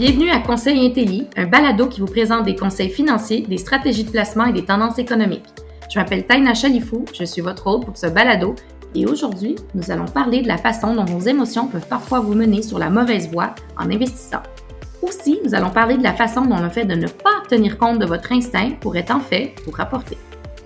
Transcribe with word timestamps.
Bienvenue 0.00 0.30
à 0.30 0.38
Conseil 0.38 0.86
Intelli, 0.86 1.26
un 1.36 1.44
balado 1.44 1.86
qui 1.86 2.00
vous 2.00 2.06
présente 2.06 2.46
des 2.46 2.56
conseils 2.56 2.88
financiers, 2.88 3.42
des 3.42 3.58
stratégies 3.58 4.04
de 4.04 4.10
placement 4.10 4.46
et 4.46 4.52
des 4.54 4.64
tendances 4.64 4.98
économiques. 4.98 5.44
Je 5.92 5.98
m'appelle 5.98 6.26
Taina 6.26 6.54
Chalifou, 6.54 7.04
je 7.12 7.22
suis 7.24 7.42
votre 7.42 7.66
hôte 7.66 7.84
pour 7.84 7.98
ce 7.98 8.06
balado 8.06 8.54
et 8.94 9.04
aujourd'hui, 9.04 9.56
nous 9.74 9.90
allons 9.90 10.06
parler 10.06 10.40
de 10.40 10.48
la 10.48 10.56
façon 10.56 10.94
dont 10.94 11.04
vos 11.04 11.20
émotions 11.20 11.66
peuvent 11.66 11.86
parfois 11.86 12.20
vous 12.20 12.32
mener 12.32 12.62
sur 12.62 12.78
la 12.78 12.88
mauvaise 12.88 13.30
voie 13.30 13.54
en 13.76 13.90
investissant. 13.90 14.42
Aussi, 15.02 15.38
nous 15.44 15.54
allons 15.54 15.68
parler 15.68 15.98
de 15.98 16.02
la 16.02 16.14
façon 16.14 16.46
dont 16.46 16.62
le 16.62 16.70
fait 16.70 16.86
de 16.86 16.94
ne 16.94 17.06
pas 17.06 17.42
tenir 17.50 17.76
compte 17.76 17.98
de 17.98 18.06
votre 18.06 18.32
instinct 18.32 18.70
pourrait 18.80 19.12
en 19.12 19.20
fait 19.20 19.52
vous 19.66 19.72
rapporter. 19.72 20.16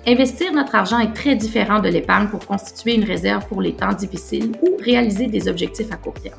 Investir 0.07 0.53
notre 0.53 0.77
argent 0.77 1.01
est 1.01 1.13
très 1.13 1.35
différent 1.35 1.81
de 1.81 1.89
l'épargne 1.89 2.29
pour 2.29 2.47
constituer 2.47 2.95
une 2.95 3.05
réserve 3.05 3.49
pour 3.49 3.63
les 3.63 3.75
temps 3.75 3.95
difficiles 3.95 4.53
ou 4.63 4.77
réaliser 4.81 5.27
des 5.27 5.49
objectifs 5.49 5.91
à 5.91 5.97
court 5.97 6.15
terme. 6.23 6.39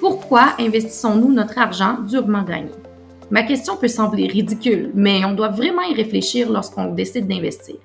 Pourquoi 0.00 0.54
investissons-nous 0.58 1.30
notre 1.30 1.58
argent 1.58 1.98
durement 2.00 2.42
gagné? 2.42 2.70
Ma 3.30 3.42
question 3.42 3.76
peut 3.76 3.86
sembler 3.86 4.28
ridicule, 4.28 4.90
mais 4.94 5.26
on 5.26 5.34
doit 5.34 5.50
vraiment 5.50 5.82
y 5.82 5.92
réfléchir 5.92 6.50
lorsqu'on 6.50 6.94
décide 6.94 7.28
d'investir. 7.28 7.76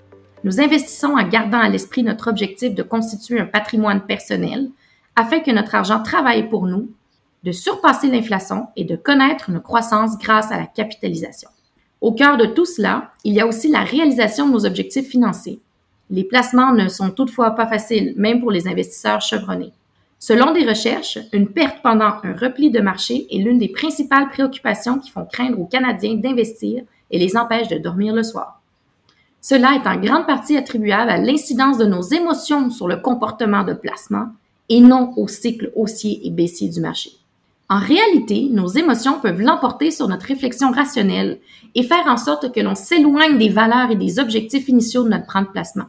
Nous 0.45 0.61
investissons 0.61 1.17
en 1.17 1.27
gardant 1.27 1.59
à 1.59 1.67
l'esprit 1.67 2.03
notre 2.03 2.29
objectif 2.29 2.73
de 2.73 2.83
constituer 2.83 3.41
un 3.41 3.45
patrimoine 3.45 3.99
personnel 3.99 4.69
afin 5.17 5.41
que 5.41 5.51
notre 5.51 5.75
argent 5.75 6.01
travaille 6.03 6.47
pour 6.47 6.67
nous, 6.67 6.89
de 7.43 7.51
surpasser 7.51 8.07
l'inflation 8.07 8.67
et 8.77 8.85
de 8.85 8.95
connaître 8.95 9.49
une 9.49 9.59
croissance 9.59 10.17
grâce 10.17 10.53
à 10.53 10.57
la 10.57 10.67
capitalisation. 10.67 11.49
Au 11.99 12.13
cœur 12.13 12.37
de 12.37 12.45
tout 12.45 12.65
cela, 12.65 13.11
il 13.25 13.33
y 13.33 13.41
a 13.41 13.45
aussi 13.45 13.67
la 13.67 13.81
réalisation 13.81 14.47
de 14.47 14.53
nos 14.53 14.65
objectifs 14.65 15.09
financiers. 15.09 15.59
Les 16.09 16.23
placements 16.23 16.71
ne 16.71 16.87
sont 16.87 17.09
toutefois 17.09 17.51
pas 17.51 17.67
faciles, 17.67 18.13
même 18.15 18.39
pour 18.39 18.51
les 18.51 18.69
investisseurs 18.69 19.19
chevronnés. 19.19 19.73
Selon 20.19 20.53
des 20.53 20.67
recherches, 20.67 21.19
une 21.33 21.49
perte 21.49 21.81
pendant 21.83 22.13
un 22.23 22.35
repli 22.35 22.71
de 22.71 22.79
marché 22.79 23.27
est 23.29 23.43
l'une 23.43 23.59
des 23.59 23.67
principales 23.67 24.29
préoccupations 24.29 24.99
qui 24.99 25.11
font 25.11 25.25
craindre 25.25 25.59
aux 25.59 25.65
Canadiens 25.65 26.15
d'investir 26.15 26.83
et 27.11 27.19
les 27.19 27.37
empêchent 27.37 27.67
de 27.67 27.77
dormir 27.77 28.13
le 28.13 28.23
soir. 28.23 28.61
Cela 29.41 29.75
est 29.75 29.87
en 29.87 29.99
grande 29.99 30.25
partie 30.25 30.57
attribuable 30.57 31.11
à 31.11 31.17
l'incidence 31.17 31.77
de 31.77 31.85
nos 31.85 32.01
émotions 32.01 32.71
sur 32.71 32.87
le 32.87 32.97
comportement 32.97 33.63
de 33.63 33.73
placement 33.73 34.29
et 34.69 34.79
non 34.79 35.13
au 35.17 35.27
cycle 35.27 35.71
haussier 35.75 36.25
et 36.25 36.31
baissier 36.31 36.69
du 36.69 36.81
marché. 36.81 37.11
En 37.69 37.79
réalité, 37.79 38.47
nos 38.51 38.67
émotions 38.67 39.19
peuvent 39.19 39.41
l'emporter 39.41 39.91
sur 39.91 40.07
notre 40.07 40.25
réflexion 40.25 40.71
rationnelle 40.71 41.39
et 41.73 41.83
faire 41.83 42.05
en 42.07 42.17
sorte 42.17 42.51
que 42.51 42.59
l'on 42.59 42.75
s'éloigne 42.75 43.37
des 43.37 43.49
valeurs 43.49 43.91
et 43.91 43.95
des 43.95 44.19
objectifs 44.19 44.67
initiaux 44.69 45.03
de 45.03 45.09
notre 45.09 45.27
plan 45.27 45.41
de 45.41 45.47
placement. 45.47 45.85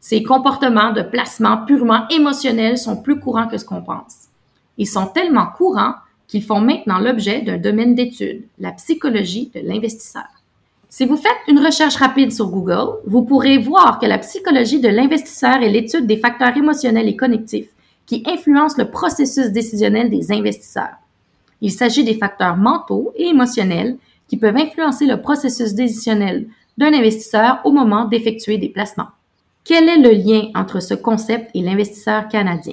Ces 0.00 0.22
comportements 0.22 0.92
de 0.92 1.02
placement 1.02 1.64
purement 1.64 2.06
émotionnels 2.08 2.78
sont 2.78 2.96
plus 2.96 3.18
courants 3.18 3.48
que 3.48 3.58
ce 3.58 3.64
qu'on 3.64 3.82
pense. 3.82 4.28
Ils 4.76 4.86
sont 4.86 5.06
tellement 5.06 5.46
courants 5.46 5.94
qu'ils 6.28 6.44
font 6.44 6.60
maintenant 6.60 6.98
l'objet 6.98 7.42
d'un 7.42 7.56
domaine 7.56 7.94
d'étude, 7.94 8.44
la 8.58 8.72
psychologie 8.72 9.50
de 9.54 9.60
l'investisseur. 9.60 10.26
Si 10.90 11.04
vous 11.04 11.16
faites 11.16 11.32
une 11.48 11.58
recherche 11.58 11.96
rapide 11.96 12.32
sur 12.32 12.48
Google, 12.48 12.98
vous 13.06 13.22
pourrez 13.22 13.58
voir 13.58 13.98
que 13.98 14.06
la 14.06 14.18
psychologie 14.18 14.80
de 14.80 14.88
l'investisseur 14.88 15.62
est 15.62 15.68
l'étude 15.68 16.06
des 16.06 16.16
facteurs 16.16 16.56
émotionnels 16.56 17.08
et 17.08 17.16
connectifs 17.16 17.68
qui 18.06 18.22
influencent 18.26 18.78
le 18.78 18.90
processus 18.90 19.48
décisionnel 19.48 20.08
des 20.08 20.32
investisseurs. 20.32 20.96
Il 21.60 21.72
s'agit 21.72 22.04
des 22.04 22.14
facteurs 22.14 22.56
mentaux 22.56 23.12
et 23.16 23.26
émotionnels 23.26 23.98
qui 24.28 24.36
peuvent 24.36 24.56
influencer 24.56 25.06
le 25.06 25.20
processus 25.20 25.74
décisionnel 25.74 26.46
d'un 26.78 26.94
investisseur 26.94 27.60
au 27.64 27.72
moment 27.72 28.06
d'effectuer 28.06 28.56
des 28.56 28.68
placements. 28.68 29.08
Quel 29.68 29.86
est 29.86 29.98
le 29.98 30.12
lien 30.12 30.48
entre 30.54 30.80
ce 30.80 30.94
concept 30.94 31.50
et 31.52 31.60
l'investisseur 31.60 32.26
canadien? 32.28 32.72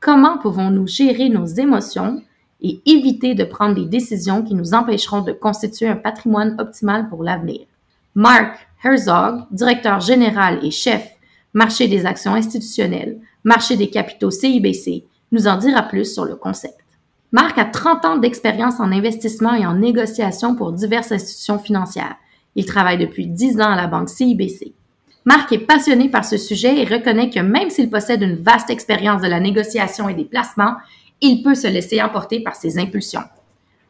Comment 0.00 0.38
pouvons-nous 0.38 0.86
gérer 0.86 1.28
nos 1.28 1.44
émotions 1.44 2.22
et 2.62 2.80
éviter 2.86 3.34
de 3.34 3.44
prendre 3.44 3.74
des 3.74 3.84
décisions 3.84 4.42
qui 4.42 4.54
nous 4.54 4.72
empêcheront 4.72 5.20
de 5.20 5.32
constituer 5.32 5.86
un 5.86 5.96
patrimoine 5.96 6.56
optimal 6.58 7.10
pour 7.10 7.22
l'avenir? 7.24 7.66
Mark 8.14 8.56
Herzog, 8.82 9.42
directeur 9.50 10.00
général 10.00 10.64
et 10.64 10.70
chef 10.70 11.06
marché 11.52 11.88
des 11.88 12.06
actions 12.06 12.32
institutionnelles, 12.32 13.20
marché 13.44 13.76
des 13.76 13.90
capitaux 13.90 14.30
CIBC, 14.30 15.04
nous 15.32 15.46
en 15.46 15.58
dira 15.58 15.82
plus 15.82 16.10
sur 16.10 16.24
le 16.24 16.36
concept. 16.36 16.78
Marc 17.32 17.58
a 17.58 17.66
30 17.66 18.04
ans 18.06 18.16
d'expérience 18.16 18.80
en 18.80 18.92
investissement 18.92 19.52
et 19.52 19.66
en 19.66 19.74
négociation 19.74 20.56
pour 20.56 20.72
diverses 20.72 21.12
institutions 21.12 21.58
financières. 21.58 22.16
Il 22.54 22.64
travaille 22.64 22.96
depuis 22.96 23.26
10 23.26 23.60
ans 23.60 23.72
à 23.72 23.76
la 23.76 23.88
banque 23.88 24.08
CIBC. 24.08 24.72
Marc 25.30 25.52
est 25.52 25.58
passionné 25.58 26.08
par 26.08 26.24
ce 26.24 26.36
sujet 26.36 26.76
et 26.80 26.84
reconnaît 26.84 27.30
que 27.30 27.38
même 27.38 27.70
s'il 27.70 27.88
possède 27.88 28.20
une 28.20 28.42
vaste 28.42 28.68
expérience 28.68 29.22
de 29.22 29.28
la 29.28 29.38
négociation 29.38 30.08
et 30.08 30.14
des 30.14 30.24
placements, 30.24 30.74
il 31.20 31.44
peut 31.44 31.54
se 31.54 31.68
laisser 31.68 32.02
emporter 32.02 32.40
par 32.40 32.56
ses 32.56 32.80
impulsions. 32.80 33.22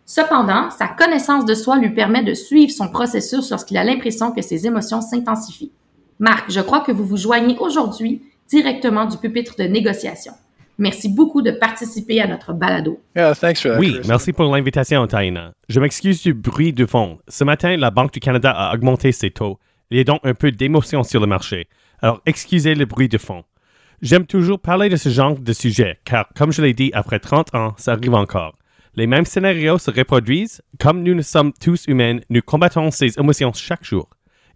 Cependant, 0.05 0.69
sa 0.69 0.87
connaissance 0.87 1.47
de 1.47 1.55
soi 1.55 1.79
lui 1.79 1.95
permet 1.95 2.23
de 2.23 2.35
suivre 2.35 2.71
son 2.71 2.89
processus 2.89 3.49
lorsqu'il 3.49 3.79
a 3.79 3.85
l'impression 3.85 4.33
que 4.33 4.43
ses 4.43 4.67
émotions 4.67 5.01
s'intensifient. 5.01 5.73
Marc, 6.19 6.51
je 6.51 6.61
crois 6.61 6.81
que 6.81 6.93
vous 6.93 7.07
vous 7.07 7.17
joignez 7.17 7.57
aujourd'hui 7.59 8.21
directement 8.47 9.07
du 9.07 9.17
pupitre 9.17 9.55
de 9.57 9.65
négociation. 9.65 10.35
Merci 10.77 11.09
beaucoup 11.09 11.41
de 11.41 11.53
participer 11.53 12.21
à 12.21 12.27
notre 12.27 12.53
balado. 12.53 13.01
oui, 13.79 13.99
merci 14.07 14.35
pour 14.35 14.55
l'invitation, 14.55 15.07
Taina. 15.07 15.53
Je 15.71 15.81
m'excuse 15.81 16.23
du 16.23 16.35
bruit 16.35 16.75
de 16.75 16.85
fond. 16.85 17.19
Ce 17.29 17.45
matin, 17.45 17.79
la 17.79 17.91
Banque 17.91 18.13
du 18.13 18.21
Canada 18.21 18.51
a 18.51 18.75
augmenté 18.75 19.13
ses 19.13 19.31
taux 19.31 19.59
il 19.91 19.99
y 19.99 20.01
a 20.01 20.05
donc 20.05 20.21
un 20.25 20.35
peu 20.35 20.53
d'émotion 20.53 21.03
sur 21.03 21.21
le 21.21 21.27
marché. 21.27 21.69
Alors 22.01 22.21
excusez 22.27 22.75
le 22.75 22.85
bruit 22.85 23.09
de 23.09 23.19
fond. 23.19 23.45
J'aime 24.03 24.27
toujours 24.27 24.61
parler 24.61 24.89
de 24.89 24.97
ce 24.97 25.11
genre 25.11 25.39
de 25.39 25.53
sujet, 25.53 25.99
car 26.05 26.27
comme 26.35 26.53
je 26.53 26.63
l'ai 26.63 26.73
dit, 26.73 26.91
après 26.95 27.19
30 27.19 27.55
ans, 27.55 27.75
ça 27.77 27.93
arrive 27.93 28.15
encore. 28.15 28.57
Les 28.95 29.07
mêmes 29.07 29.27
scénarios 29.27 29.79
se 29.79 29.91
reproduisent. 29.91 30.63
Comme 30.81 31.03
nous 31.03 31.15
ne 31.15 31.23
sommes 31.23 31.53
tous 31.53 31.87
humains, 31.87 32.19
nous 32.29 32.43
combattons 32.43 32.91
ces 32.91 33.19
émotions 33.19 33.53
chaque 33.53 33.85
jour. 33.85 34.09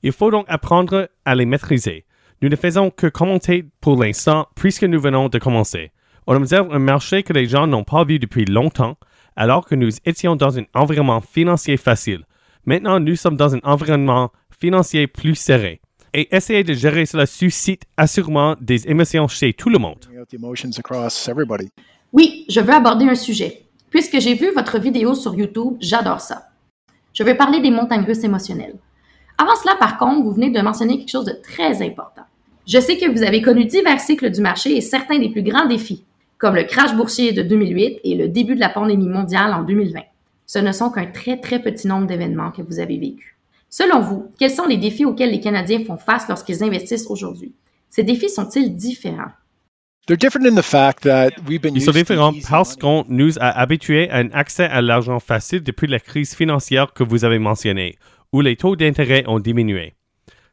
Il 0.02 0.12
faut 0.12 0.30
donc 0.30 0.46
apprendre 0.48 1.08
à 1.24 1.34
les 1.34 1.46
maîtriser. 1.46 2.04
Nous 2.42 2.48
ne 2.48 2.56
faisons 2.56 2.90
que 2.90 3.06
commenter 3.06 3.64
pour 3.80 4.02
l'instant 4.02 4.48
puisque 4.54 4.84
nous 4.84 5.00
venons 5.00 5.28
de 5.28 5.38
commencer. 5.38 5.92
On 6.26 6.36
observe 6.36 6.74
un 6.74 6.78
marché 6.78 7.22
que 7.22 7.32
les 7.32 7.46
gens 7.46 7.66
n'ont 7.66 7.84
pas 7.84 8.04
vu 8.04 8.18
depuis 8.18 8.44
longtemps, 8.44 8.96
alors 9.36 9.66
que 9.66 9.74
nous 9.74 9.90
étions 10.04 10.36
dans 10.36 10.58
un 10.58 10.64
environnement 10.74 11.20
financier 11.20 11.76
facile. 11.76 12.24
Maintenant, 12.66 12.98
nous 12.98 13.16
sommes 13.16 13.36
dans 13.36 13.54
un 13.54 13.60
environnement 13.62 14.32
financier 14.60 15.06
plus 15.06 15.34
serré. 15.34 15.80
Et 16.12 16.34
essayer 16.34 16.62
de 16.62 16.74
gérer 16.74 17.06
cela 17.06 17.26
suscite 17.26 17.82
assurément 17.96 18.54
des 18.60 18.88
émotions 18.88 19.26
chez 19.26 19.52
tout 19.52 19.68
le 19.68 19.78
monde. 19.78 19.98
Oui, 22.12 22.44
je 22.48 22.60
veux 22.60 22.72
aborder 22.72 23.06
un 23.06 23.16
sujet. 23.16 23.62
Puisque 23.90 24.20
j'ai 24.20 24.34
vu 24.34 24.52
votre 24.54 24.78
vidéo 24.78 25.14
sur 25.14 25.34
YouTube, 25.34 25.76
j'adore 25.80 26.20
ça. 26.20 26.48
Je 27.12 27.22
veux 27.22 27.36
parler 27.36 27.60
des 27.60 27.70
montagnes 27.70 28.04
russes 28.04 28.24
émotionnelles. 28.24 28.76
Avant 29.38 29.56
cela, 29.56 29.74
par 29.76 29.98
contre, 29.98 30.22
vous 30.22 30.32
venez 30.32 30.50
de 30.50 30.60
mentionner 30.60 30.98
quelque 30.98 31.10
chose 31.10 31.24
de 31.24 31.36
très 31.42 31.82
important. 31.82 32.22
Je 32.66 32.78
sais 32.78 32.96
que 32.96 33.10
vous 33.10 33.22
avez 33.22 33.42
connu 33.42 33.64
divers 33.66 34.00
cycles 34.00 34.30
du 34.30 34.40
marché 34.40 34.76
et 34.76 34.80
certains 34.80 35.18
des 35.18 35.28
plus 35.28 35.42
grands 35.42 35.66
défis, 35.66 36.04
comme 36.38 36.54
le 36.54 36.64
crash 36.64 36.94
boursier 36.94 37.32
de 37.32 37.42
2008 37.42 38.00
et 38.04 38.14
le 38.14 38.28
début 38.28 38.54
de 38.54 38.60
la 38.60 38.68
pandémie 38.68 39.08
mondiale 39.08 39.52
en 39.52 39.62
2020. 39.62 40.00
Ce 40.46 40.58
ne 40.58 40.72
sont 40.72 40.90
qu'un 40.90 41.06
très 41.06 41.40
très 41.40 41.60
petit 41.60 41.86
nombre 41.86 42.06
d'événements 42.06 42.52
que 42.52 42.62
vous 42.62 42.78
avez 42.78 42.98
vécus. 42.98 43.33
Selon 43.76 44.02
vous, 44.02 44.32
quels 44.38 44.52
sont 44.52 44.68
les 44.68 44.76
défis 44.76 45.04
auxquels 45.04 45.32
les 45.32 45.40
Canadiens 45.40 45.84
font 45.84 45.96
face 45.96 46.28
lorsqu'ils 46.28 46.62
investissent 46.62 47.10
aujourd'hui? 47.10 47.56
Ces 47.90 48.04
défis 48.04 48.28
sont-ils 48.28 48.76
différents? 48.76 49.32
Ils 50.08 51.80
sont 51.80 51.90
différents 51.90 52.34
parce 52.48 52.76
qu'on 52.76 53.04
nous 53.08 53.36
a 53.40 53.48
habitués 53.48 54.08
à 54.10 54.18
un 54.18 54.30
accès 54.30 54.66
à 54.66 54.80
l'argent 54.80 55.18
facile 55.18 55.64
depuis 55.64 55.88
la 55.88 55.98
crise 55.98 56.36
financière 56.36 56.92
que 56.92 57.02
vous 57.02 57.24
avez 57.24 57.40
mentionnée, 57.40 57.98
où 58.32 58.42
les 58.42 58.54
taux 58.54 58.76
d'intérêt 58.76 59.24
ont 59.26 59.40
diminué. 59.40 59.94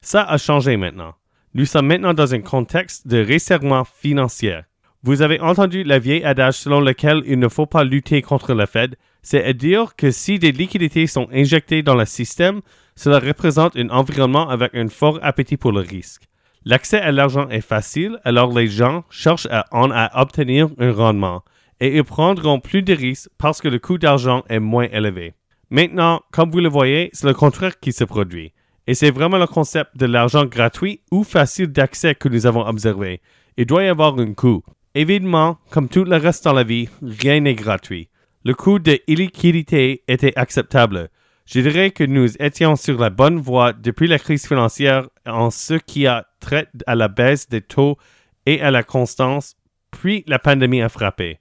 Ça 0.02 0.24
a 0.24 0.40
changé 0.40 0.76
maintenant. 0.76 1.14
Nous 1.54 1.66
sommes 1.66 1.86
maintenant 1.86 2.16
dans 2.16 2.34
un 2.34 2.42
contexte 2.42 3.08
de 3.08 3.24
resserrement 3.24 3.84
financier. 3.84 4.62
Vous 5.04 5.22
avez 5.22 5.40
entendu 5.40 5.84
la 5.84 6.00
vieille 6.00 6.24
adage 6.24 6.56
selon 6.56 6.80
lequel 6.80 7.22
il 7.28 7.38
ne 7.38 7.50
faut 7.50 7.68
pas 7.68 7.84
lutter 7.84 8.24
contre 8.24 8.56
la 8.56 8.66
Fed, 8.66 8.96
c'est 9.22 9.44
à 9.44 9.54
dire 9.54 9.96
que 9.96 10.10
si 10.10 10.40
des 10.40 10.52
liquidités 10.52 11.06
sont 11.06 11.28
injectées 11.32 11.84
dans 11.84 11.96
le 11.96 12.06
système, 12.06 12.62
cela 13.02 13.18
représente 13.18 13.76
un 13.78 13.90
environnement 13.90 14.48
avec 14.48 14.76
un 14.76 14.88
fort 14.88 15.18
appétit 15.24 15.58
pour 15.58 15.72
le 15.72 15.80
risque. 15.80 16.22
L'accès 16.66 17.02
à 17.02 17.12
l'argent 17.12 17.50
est 17.50 17.68
facile, 17.76 18.20
alors 18.24 18.54
les 18.54 18.68
gens 18.68 19.04
cherchent 19.10 19.48
à 19.50 19.66
en 19.72 19.90
obtenir 20.14 20.70
un 20.78 20.92
rendement, 20.92 21.44
et 21.80 21.98
ils 21.98 22.04
prendront 22.04 22.60
plus 22.60 22.84
de 22.84 22.94
risques 22.94 23.30
parce 23.40 23.60
que 23.60 23.70
le 23.70 23.80
coût 23.80 23.98
d'argent 23.98 24.44
est 24.50 24.60
moins 24.60 24.88
élevé. 24.92 25.34
Maintenant, 25.72 26.22
comme 26.32 26.52
vous 26.52 26.60
le 26.60 26.70
voyez, 26.70 27.10
c'est 27.12 27.26
le 27.26 27.34
contraire 27.34 27.80
qui 27.80 27.92
se 27.92 28.04
produit. 28.04 28.54
Et 28.86 28.94
c'est 28.94 29.10
vraiment 29.10 29.40
le 29.40 29.48
concept 29.48 29.98
de 29.98 30.06
l'argent 30.06 30.46
gratuit 30.46 31.02
ou 31.10 31.24
facile 31.24 31.72
d'accès 31.72 32.14
que 32.14 32.30
nous 32.30 32.46
avons 32.46 32.68
observé. 32.68 33.22
Il 33.58 33.66
doit 33.66 33.84
y 33.84 33.88
avoir 33.88 34.20
un 34.20 34.34
coût. 34.34 34.62
Évidemment, 34.94 35.58
comme 35.72 35.90
tout 35.90 36.04
le 36.04 36.18
reste 36.18 36.44
dans 36.44 36.54
la 36.54 36.64
vie, 36.64 36.88
rien 37.02 37.40
n'est 37.40 37.56
gratuit. 37.56 38.10
Le 38.46 38.54
coût 38.54 38.78
de 38.78 39.00
illiquidité 39.08 40.04
était 40.08 40.38
acceptable. 40.38 41.10
Je 41.54 41.60
dirais 41.60 41.92
que 41.92 42.06
nous 42.06 42.42
étions 42.42 42.78
sur 42.78 42.98
la 42.98 43.10
bonne 43.10 43.38
voie 43.38 43.74
depuis 43.74 44.08
la 44.08 44.18
crise 44.18 44.48
financière 44.48 45.10
en 45.26 45.50
ce 45.52 45.74
qui 45.74 46.08
a 46.08 46.26
trait 46.40 46.68
à 46.88 46.96
la 46.96 47.10
baisse 47.10 47.50
des 47.50 47.60
taux 47.60 47.98
et 48.46 48.62
à 48.62 48.72
la 48.72 48.84
constance, 48.84 49.58
puis 49.92 50.24
la 50.28 50.40
pandémie 50.40 50.82
a 50.82 50.88
frappé. 50.88 51.40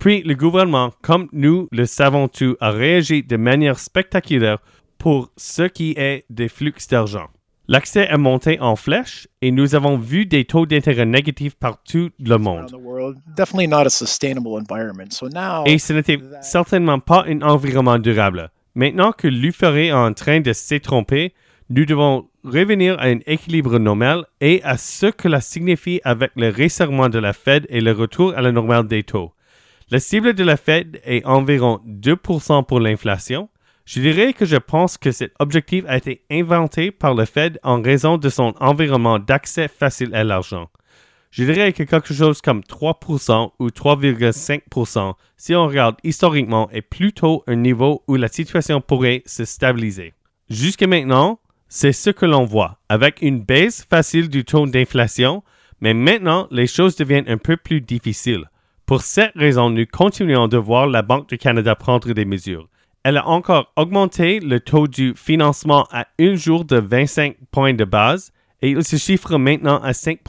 Puis 0.00 0.22
le 0.22 0.34
gouvernement, 0.34 0.90
comme 1.02 1.28
nous 1.32 1.68
le 1.70 1.86
savons 1.86 2.26
tous, 2.26 2.56
a 2.60 2.72
réagi 2.72 3.22
de 3.22 3.36
manière 3.36 3.78
spectaculaire 3.78 4.58
pour 4.98 5.30
ce 5.36 5.62
qui 5.62 5.94
est 5.96 6.24
des 6.30 6.48
flux 6.48 6.74
d'argent. 6.90 7.28
L'accès 7.68 8.08
a 8.08 8.18
monté 8.18 8.58
en 8.58 8.74
flèche 8.74 9.28
et 9.40 9.52
nous 9.52 9.76
avons 9.76 9.98
vu 9.98 10.26
des 10.26 10.46
taux 10.46 10.66
d'intérêt 10.66 11.06
négatifs 11.06 11.54
partout 11.54 12.10
le 12.18 12.38
monde. 12.38 12.76
Et 15.66 15.78
ce 15.78 15.92
n'était 15.92 16.18
certainement 16.42 16.98
pas 16.98 17.24
un 17.28 17.40
environnement 17.42 18.00
durable. 18.00 18.50
Maintenant 18.74 19.12
que 19.12 19.28
l'euphorie 19.28 19.86
est 19.86 19.92
en 19.92 20.12
train 20.12 20.40
de 20.40 20.52
s'étromper, 20.52 21.32
nous 21.70 21.84
devons 21.84 22.28
revenir 22.42 22.98
à 22.98 23.04
un 23.04 23.20
équilibre 23.26 23.78
normal 23.78 24.26
et 24.40 24.62
à 24.64 24.76
ce 24.76 25.06
que 25.06 25.24
cela 25.24 25.40
signifie 25.40 26.00
avec 26.04 26.32
le 26.34 26.50
resserrement 26.50 27.08
de 27.08 27.18
la 27.18 27.32
Fed 27.32 27.66
et 27.68 27.80
le 27.80 27.92
retour 27.92 28.34
à 28.36 28.42
la 28.42 28.52
normale 28.52 28.88
des 28.88 29.04
taux. 29.04 29.32
La 29.90 30.00
cible 30.00 30.34
de 30.34 30.42
la 30.42 30.56
Fed 30.56 31.00
est 31.04 31.24
environ 31.24 31.80
2% 31.86 32.66
pour 32.66 32.80
l'inflation. 32.80 33.48
Je 33.86 34.00
dirais 34.00 34.32
que 34.32 34.44
je 34.44 34.56
pense 34.56 34.98
que 34.98 35.12
cet 35.12 35.32
objectif 35.38 35.84
a 35.86 35.96
été 35.96 36.22
inventé 36.30 36.90
par 36.90 37.14
le 37.14 37.26
Fed 37.26 37.60
en 37.62 37.80
raison 37.80 38.18
de 38.18 38.28
son 38.28 38.54
environnement 38.60 39.18
d'accès 39.18 39.68
facile 39.68 40.14
à 40.14 40.24
l'argent. 40.24 40.68
Je 41.36 41.42
dirais 41.42 41.72
que 41.72 41.82
quelque 41.82 42.14
chose 42.14 42.40
comme 42.40 42.60
3% 42.60 43.50
ou 43.58 43.66
3,5% 43.66 45.14
si 45.36 45.52
on 45.56 45.66
regarde 45.66 45.96
historiquement 46.04 46.70
est 46.70 46.80
plutôt 46.80 47.42
un 47.48 47.56
niveau 47.56 48.04
où 48.06 48.14
la 48.14 48.28
situation 48.28 48.80
pourrait 48.80 49.24
se 49.26 49.44
stabiliser. 49.44 50.14
Jusqu'à 50.48 50.86
maintenant, 50.86 51.40
c'est 51.66 51.90
ce 51.90 52.10
que 52.10 52.24
l'on 52.24 52.44
voit, 52.44 52.78
avec 52.88 53.20
une 53.20 53.40
baisse 53.40 53.84
facile 53.90 54.28
du 54.28 54.44
taux 54.44 54.68
d'inflation, 54.68 55.42
mais 55.80 55.92
maintenant 55.92 56.46
les 56.52 56.68
choses 56.68 56.94
deviennent 56.94 57.28
un 57.28 57.38
peu 57.38 57.56
plus 57.56 57.80
difficiles. 57.80 58.48
Pour 58.86 59.02
cette 59.02 59.34
raison, 59.34 59.70
nous 59.70 59.86
continuons 59.86 60.46
de 60.46 60.56
voir 60.56 60.86
la 60.86 61.02
Banque 61.02 61.28
du 61.28 61.36
Canada 61.36 61.74
prendre 61.74 62.12
des 62.12 62.24
mesures. 62.24 62.68
Elle 63.02 63.16
a 63.16 63.26
encore 63.26 63.72
augmenté 63.74 64.38
le 64.38 64.60
taux 64.60 64.86
du 64.86 65.14
financement 65.16 65.88
à 65.90 66.06
un 66.20 66.36
jour 66.36 66.64
de 66.64 66.76
25 66.76 67.38
points 67.50 67.74
de 67.74 67.84
base 67.84 68.30
et 68.62 68.70
il 68.70 68.84
se 68.84 68.94
chiffre 68.94 69.36
maintenant 69.36 69.82
à 69.82 69.94
5 69.94 70.20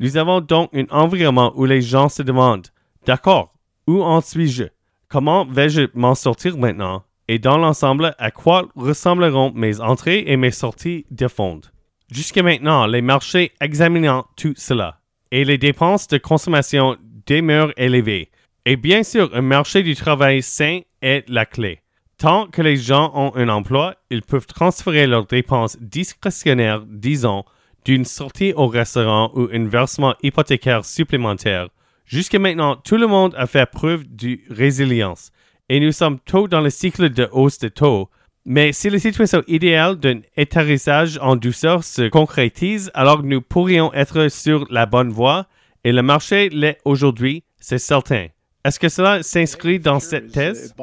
Nous 0.00 0.16
avons 0.16 0.40
donc 0.40 0.70
un 0.74 0.86
environnement 0.90 1.52
où 1.56 1.64
les 1.64 1.82
gens 1.82 2.08
se 2.08 2.22
demandent 2.22 2.68
D'accord, 3.06 3.54
où 3.86 4.02
en 4.02 4.20
suis-je? 4.20 4.64
Comment 5.08 5.44
vais-je 5.44 5.88
m'en 5.94 6.14
sortir 6.14 6.56
maintenant 6.56 7.04
et 7.28 7.38
dans 7.38 7.56
l'ensemble, 7.56 8.14
à 8.18 8.30
quoi 8.30 8.68
ressembleront 8.76 9.52
mes 9.54 9.80
entrées 9.80 10.24
et 10.26 10.36
mes 10.36 10.50
sorties 10.50 11.06
de 11.10 11.28
fonds. 11.28 11.62
Jusqu'à 12.10 12.42
maintenant, 12.42 12.86
les 12.86 13.00
marchés 13.00 13.52
examinant 13.60 14.26
tout 14.36 14.54
cela 14.56 15.00
et 15.30 15.44
les 15.44 15.58
dépenses 15.58 16.06
de 16.08 16.18
consommation 16.18 16.96
demeurent 17.26 17.72
élevées. 17.76 18.30
Et 18.66 18.76
bien 18.76 19.02
sûr, 19.02 19.30
un 19.34 19.42
marché 19.42 19.82
du 19.82 19.94
travail 19.94 20.42
sain 20.42 20.80
est 21.00 21.28
la 21.28 21.46
clé. 21.46 21.80
Tant 22.18 22.46
que 22.46 22.62
les 22.62 22.76
gens 22.76 23.10
ont 23.14 23.32
un 23.34 23.48
emploi, 23.48 23.96
ils 24.10 24.22
peuvent 24.22 24.46
transférer 24.46 25.06
leurs 25.06 25.26
dépenses 25.26 25.76
discrétionnaires, 25.80 26.82
disons, 26.86 27.44
d'une 27.84 28.04
sortie 28.04 28.52
au 28.54 28.66
restaurant 28.66 29.30
ou 29.34 29.48
un 29.52 29.66
versement 29.66 30.14
hypothécaire 30.22 30.84
supplémentaire. 30.84 31.68
Jusqu'à 32.06 32.38
maintenant, 32.38 32.76
tout 32.76 32.96
le 32.96 33.06
monde 33.06 33.34
a 33.36 33.46
fait 33.46 33.70
preuve 33.70 34.04
de 34.08 34.38
résilience 34.50 35.30
et 35.68 35.80
nous 35.80 35.92
sommes 35.92 36.18
tôt 36.20 36.48
dans 36.48 36.60
le 36.60 36.70
cycle 36.70 37.10
de 37.10 37.28
hausse 37.32 37.58
de 37.58 37.68
taux. 37.68 38.08
Mais 38.46 38.72
si 38.72 38.90
la 38.90 38.98
situation 38.98 39.42
idéale 39.46 39.96
d'un 39.96 40.20
atterrissage 40.36 41.18
en 41.22 41.36
douceur 41.36 41.82
se 41.82 42.08
concrétise, 42.08 42.90
alors 42.92 43.22
nous 43.22 43.40
pourrions 43.40 43.92
être 43.94 44.28
sur 44.28 44.66
la 44.70 44.84
bonne 44.84 45.08
voie 45.08 45.46
et 45.82 45.92
le 45.92 46.02
marché 46.02 46.50
l'est 46.50 46.78
aujourd'hui, 46.84 47.44
c'est 47.58 47.78
certain. 47.78 48.26
Est-ce 48.64 48.78
que 48.78 48.88
cela 48.88 49.22
s'inscrit 49.22 49.78
dans 49.78 50.00
cette 50.00 50.32
thèse? 50.32 50.74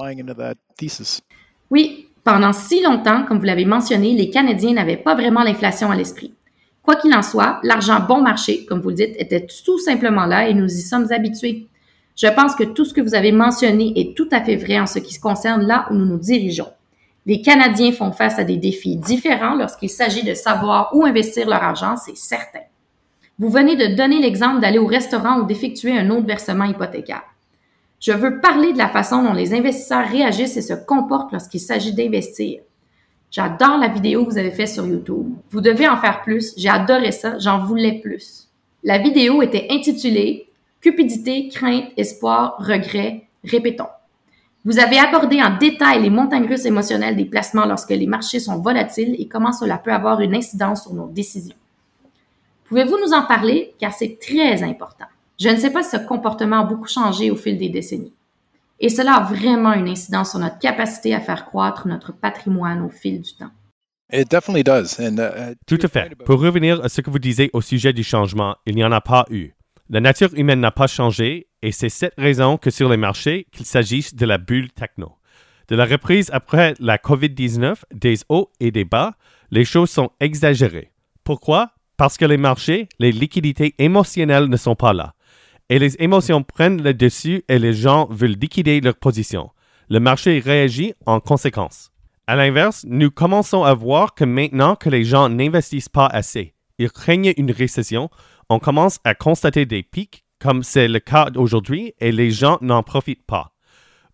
Oui, 1.69 2.07
pendant 2.23 2.53
si 2.53 2.83
longtemps, 2.83 3.25
comme 3.25 3.39
vous 3.39 3.45
l'avez 3.45 3.65
mentionné, 3.65 4.13
les 4.13 4.29
Canadiens 4.29 4.73
n'avaient 4.73 4.97
pas 4.97 5.15
vraiment 5.15 5.43
l'inflation 5.43 5.89
à 5.89 5.95
l'esprit. 5.95 6.33
Quoi 6.83 6.95
qu'il 6.95 7.13
en 7.13 7.21
soit, 7.21 7.59
l'argent 7.63 7.99
bon 7.99 8.21
marché, 8.21 8.65
comme 8.65 8.81
vous 8.81 8.89
le 8.89 8.95
dites, 8.95 9.15
était 9.17 9.45
tout 9.65 9.77
simplement 9.77 10.25
là 10.25 10.47
et 10.47 10.53
nous 10.53 10.65
y 10.65 10.81
sommes 10.81 11.11
habitués. 11.11 11.67
Je 12.15 12.27
pense 12.27 12.55
que 12.55 12.63
tout 12.63 12.85
ce 12.85 12.93
que 12.93 13.01
vous 13.01 13.15
avez 13.15 13.31
mentionné 13.31 13.93
est 13.95 14.15
tout 14.15 14.27
à 14.31 14.41
fait 14.41 14.55
vrai 14.55 14.79
en 14.79 14.87
ce 14.87 14.99
qui 14.99 15.13
se 15.13 15.19
concerne 15.19 15.61
là 15.61 15.87
où 15.89 15.93
nous 15.93 16.05
nous 16.05 16.17
dirigeons. 16.17 16.71
Les 17.25 17.41
Canadiens 17.41 17.91
font 17.91 18.11
face 18.11 18.39
à 18.39 18.43
des 18.43 18.57
défis 18.57 18.97
différents 18.97 19.55
lorsqu'il 19.55 19.89
s'agit 19.89 20.23
de 20.23 20.33
savoir 20.33 20.89
où 20.93 21.05
investir 21.05 21.47
leur 21.47 21.61
argent, 21.61 21.95
c'est 21.97 22.17
certain. 22.17 22.61
Vous 23.37 23.49
venez 23.49 23.75
de 23.75 23.95
donner 23.95 24.19
l'exemple 24.19 24.59
d'aller 24.59 24.79
au 24.79 24.87
restaurant 24.87 25.39
ou 25.39 25.45
d'effectuer 25.45 25.97
un 25.97 26.09
autre 26.09 26.25
versement 26.25 26.65
hypothécaire. 26.65 27.23
Je 27.99 28.11
veux 28.11 28.39
parler 28.39 28.73
de 28.73 28.79
la 28.79 28.89
façon 28.89 29.23
dont 29.23 29.33
les 29.33 29.53
investisseurs 29.53 30.07
réagissent 30.07 30.57
et 30.57 30.63
se 30.63 30.73
comportent 30.73 31.31
lorsqu'il 31.31 31.59
s'agit 31.59 31.93
d'investir. 31.93 32.61
J'adore 33.31 33.77
la 33.77 33.87
vidéo 33.87 34.25
que 34.25 34.31
vous 34.31 34.37
avez 34.37 34.51
faite 34.51 34.67
sur 34.67 34.85
YouTube. 34.85 35.33
Vous 35.49 35.61
devez 35.61 35.87
en 35.87 35.97
faire 35.97 36.21
plus. 36.21 36.53
J'ai 36.57 36.69
adoré 36.69 37.11
ça. 37.11 37.39
J'en 37.39 37.65
voulais 37.65 38.01
plus. 38.03 38.49
La 38.83 38.97
vidéo 38.97 39.41
était 39.41 39.67
intitulée 39.71 40.47
Cupidité, 40.81 41.47
crainte, 41.47 41.85
espoir, 41.95 42.55
regret, 42.57 43.27
répétons. 43.43 43.85
Vous 44.65 44.79
avez 44.79 44.97
abordé 44.97 45.39
en 45.39 45.55
détail 45.57 46.01
les 46.01 46.09
montagnes 46.09 46.47
russes 46.47 46.65
émotionnelles 46.65 47.15
des 47.15 47.25
placements 47.25 47.65
lorsque 47.65 47.91
les 47.91 48.07
marchés 48.07 48.39
sont 48.39 48.59
volatiles 48.59 49.15
et 49.19 49.27
comment 49.27 49.51
cela 49.51 49.77
peut 49.77 49.93
avoir 49.93 50.21
une 50.21 50.33
incidence 50.33 50.81
sur 50.83 50.93
nos 50.93 51.07
décisions. 51.07 51.55
Pouvez-vous 52.65 52.97
nous 52.97 53.13
en 53.13 53.23
parler? 53.23 53.75
Car 53.79 53.93
c'est 53.93 54.17
très 54.19 54.63
important. 54.63 55.05
Je 55.39 55.49
ne 55.49 55.57
sais 55.57 55.71
pas 55.71 55.83
si 55.83 55.91
ce 55.91 55.97
comportement 55.97 56.61
a 56.61 56.63
beaucoup 56.63 56.87
changé 56.87 57.29
au 57.29 57.35
fil 57.35 57.59
des 57.59 57.69
décennies. 57.69 58.13
Et 58.83 58.89
cela 58.89 59.13
a 59.13 59.23
vraiment 59.23 59.73
une 59.73 59.87
incidence 59.87 60.31
sur 60.31 60.39
notre 60.39 60.57
capacité 60.57 61.13
à 61.13 61.21
faire 61.21 61.45
croître 61.45 61.87
notre 61.87 62.11
patrimoine 62.11 62.81
au 62.81 62.89
fil 62.89 63.21
du 63.21 63.35
temps. 63.35 63.51
Uh, 64.11 64.25
Tout 65.67 65.79
à 65.83 65.87
fait. 65.87 66.15
Pour 66.25 66.41
revenir 66.41 66.83
à 66.83 66.89
ce 66.89 66.99
que 67.01 67.11
vous 67.11 67.19
disiez 67.19 67.51
au 67.53 67.61
sujet 67.61 67.93
du 67.93 68.03
changement, 68.03 68.57
il 68.65 68.75
n'y 68.75 68.83
en 68.83 68.91
a 68.91 68.99
pas 68.99 69.25
eu. 69.29 69.51
La 69.89 70.01
nature 70.01 70.33
humaine 70.33 70.59
n'a 70.59 70.71
pas 70.71 70.87
changé 70.87 71.47
et 71.61 71.71
c'est 71.71 71.89
cette 71.89 72.15
raison 72.17 72.57
que 72.57 72.71
sur 72.71 72.89
les 72.89 72.97
marchés, 72.97 73.45
qu'il 73.51 73.65
s'agisse 73.65 74.15
de 74.15 74.25
la 74.25 74.39
bulle 74.39 74.71
techno. 74.71 75.13
De 75.67 75.75
la 75.75 75.85
reprise 75.85 76.29
après 76.33 76.73
la 76.79 76.97
COVID-19, 76.97 77.75
des 77.93 78.15
hauts 78.29 78.49
et 78.59 78.71
des 78.71 78.83
bas, 78.83 79.13
les 79.51 79.63
choses 79.63 79.91
sont 79.91 80.09
exagérées. 80.19 80.91
Pourquoi? 81.23 81.69
Parce 81.97 82.17
que 82.17 82.25
les 82.25 82.37
marchés, 82.37 82.89
les 82.99 83.11
liquidités 83.11 83.75
émotionnelles 83.77 84.47
ne 84.47 84.57
sont 84.57 84.75
pas 84.75 84.91
là. 84.91 85.13
Et 85.71 85.79
les 85.79 85.95
émotions 85.99 86.43
prennent 86.43 86.83
le 86.83 86.93
dessus 86.93 87.45
et 87.47 87.57
les 87.57 87.73
gens 87.73 88.05
veulent 88.11 88.35
liquider 88.37 88.81
leur 88.81 88.97
position. 88.97 89.51
Le 89.87 90.01
marché 90.01 90.39
réagit 90.39 90.93
en 91.05 91.21
conséquence. 91.21 91.91
À 92.27 92.35
l'inverse, 92.35 92.85
nous 92.85 93.09
commençons 93.09 93.63
à 93.63 93.73
voir 93.73 94.13
que 94.13 94.25
maintenant 94.25 94.75
que 94.75 94.89
les 94.89 95.05
gens 95.05 95.29
n'investissent 95.29 95.87
pas 95.87 96.07
assez, 96.07 96.55
ils 96.77 96.91
craignent 96.91 97.33
une 97.37 97.51
récession, 97.51 98.09
on 98.49 98.59
commence 98.59 98.99
à 99.05 99.15
constater 99.15 99.65
des 99.65 99.81
pics, 99.81 100.25
comme 100.39 100.61
c'est 100.61 100.89
le 100.89 100.99
cas 100.99 101.29
aujourd'hui, 101.35 101.93
et 102.01 102.11
les 102.11 102.31
gens 102.31 102.57
n'en 102.59 102.83
profitent 102.83 103.25
pas. 103.25 103.53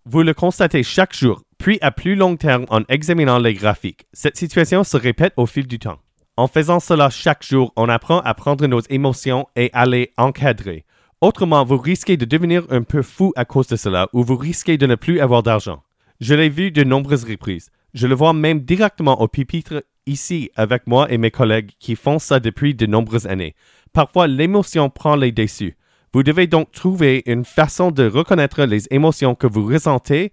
Vous 0.05 0.21
le 0.21 0.35
constatez 0.35 0.83
chaque 0.83 1.15
jour, 1.15 1.41
puis 1.57 1.79
à 1.81 1.89
plus 1.89 2.13
long 2.13 2.37
terme 2.37 2.67
en 2.69 2.81
examinant 2.87 3.39
les 3.39 3.55
graphiques. 3.55 4.05
Cette 4.13 4.37
situation 4.37 4.83
se 4.83 4.95
répète 4.95 5.33
au 5.37 5.47
fil 5.47 5.65
du 5.65 5.79
temps. 5.79 5.97
En 6.35 6.47
faisant 6.47 6.79
cela 6.79 7.09
chaque 7.09 7.43
jour, 7.43 7.73
on 7.75 7.89
apprend 7.89 8.19
à 8.19 8.35
prendre 8.35 8.67
nos 8.67 8.81
émotions 8.91 9.47
et 9.55 9.71
à 9.73 9.87
les 9.87 10.13
encadrer. 10.17 10.85
Autrement, 11.19 11.65
vous 11.65 11.79
risquez 11.79 12.15
de 12.15 12.25
devenir 12.25 12.67
un 12.69 12.83
peu 12.83 13.01
fou 13.01 13.33
à 13.35 13.43
cause 13.43 13.65
de 13.65 13.75
cela 13.75 14.07
ou 14.13 14.23
vous 14.23 14.37
risquez 14.37 14.77
de 14.77 14.85
ne 14.85 14.93
plus 14.93 15.19
avoir 15.19 15.41
d'argent. 15.41 15.81
Je 16.19 16.35
l'ai 16.35 16.47
vu 16.47 16.69
de 16.69 16.83
nombreuses 16.83 17.23
reprises. 17.23 17.71
Je 17.95 18.05
le 18.05 18.13
vois 18.13 18.33
même 18.33 18.59
directement 18.59 19.19
au 19.19 19.27
pupitre 19.27 19.83
ici 20.05 20.51
avec 20.55 20.85
moi 20.85 21.11
et 21.11 21.17
mes 21.17 21.31
collègues 21.31 21.71
qui 21.79 21.95
font 21.95 22.19
ça 22.19 22.39
depuis 22.39 22.75
de 22.75 22.85
nombreuses 22.85 23.25
années. 23.25 23.55
Parfois, 23.93 24.27
l'émotion 24.27 24.91
prend 24.91 25.15
les 25.15 25.31
dessus. 25.31 25.75
Vous 26.13 26.21
devez 26.21 26.45
donc 26.45 26.71
trouver 26.71 27.23
une 27.25 27.45
façon 27.45 27.89
de 27.89 28.07
reconnaître 28.07 28.63
les 28.65 28.85
émotions 28.91 29.33
que 29.33 29.47
vous 29.47 29.65
ressentez 29.65 30.31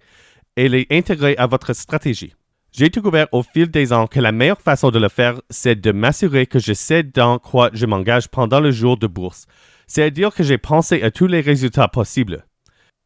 et 0.55 0.69
les 0.69 0.85
intégrer 0.91 1.35
à 1.37 1.47
votre 1.47 1.73
stratégie. 1.73 2.35
J'ai 2.71 2.89
découvert 2.89 3.27
au 3.31 3.41
fil 3.41 3.71
des 3.71 3.91
ans 3.91 4.05
que 4.05 4.19
la 4.19 4.31
meilleure 4.31 4.61
façon 4.61 4.91
de 4.91 4.99
le 4.99 5.09
faire, 5.09 5.41
c'est 5.49 5.81
de 5.81 5.91
m'assurer 5.91 6.45
que 6.45 6.59
je 6.59 6.73
sais 6.73 7.01
dans 7.01 7.39
quoi 7.39 7.71
je 7.73 7.87
m'engage 7.87 8.27
pendant 8.27 8.59
le 8.59 8.69
jour 8.69 8.97
de 8.97 9.07
bourse, 9.07 9.47
c'est-à-dire 9.87 10.33
que 10.33 10.43
j'ai 10.43 10.57
pensé 10.57 11.01
à 11.01 11.11
tous 11.11 11.27
les 11.27 11.41
résultats 11.41 11.87
possibles. 11.87 12.45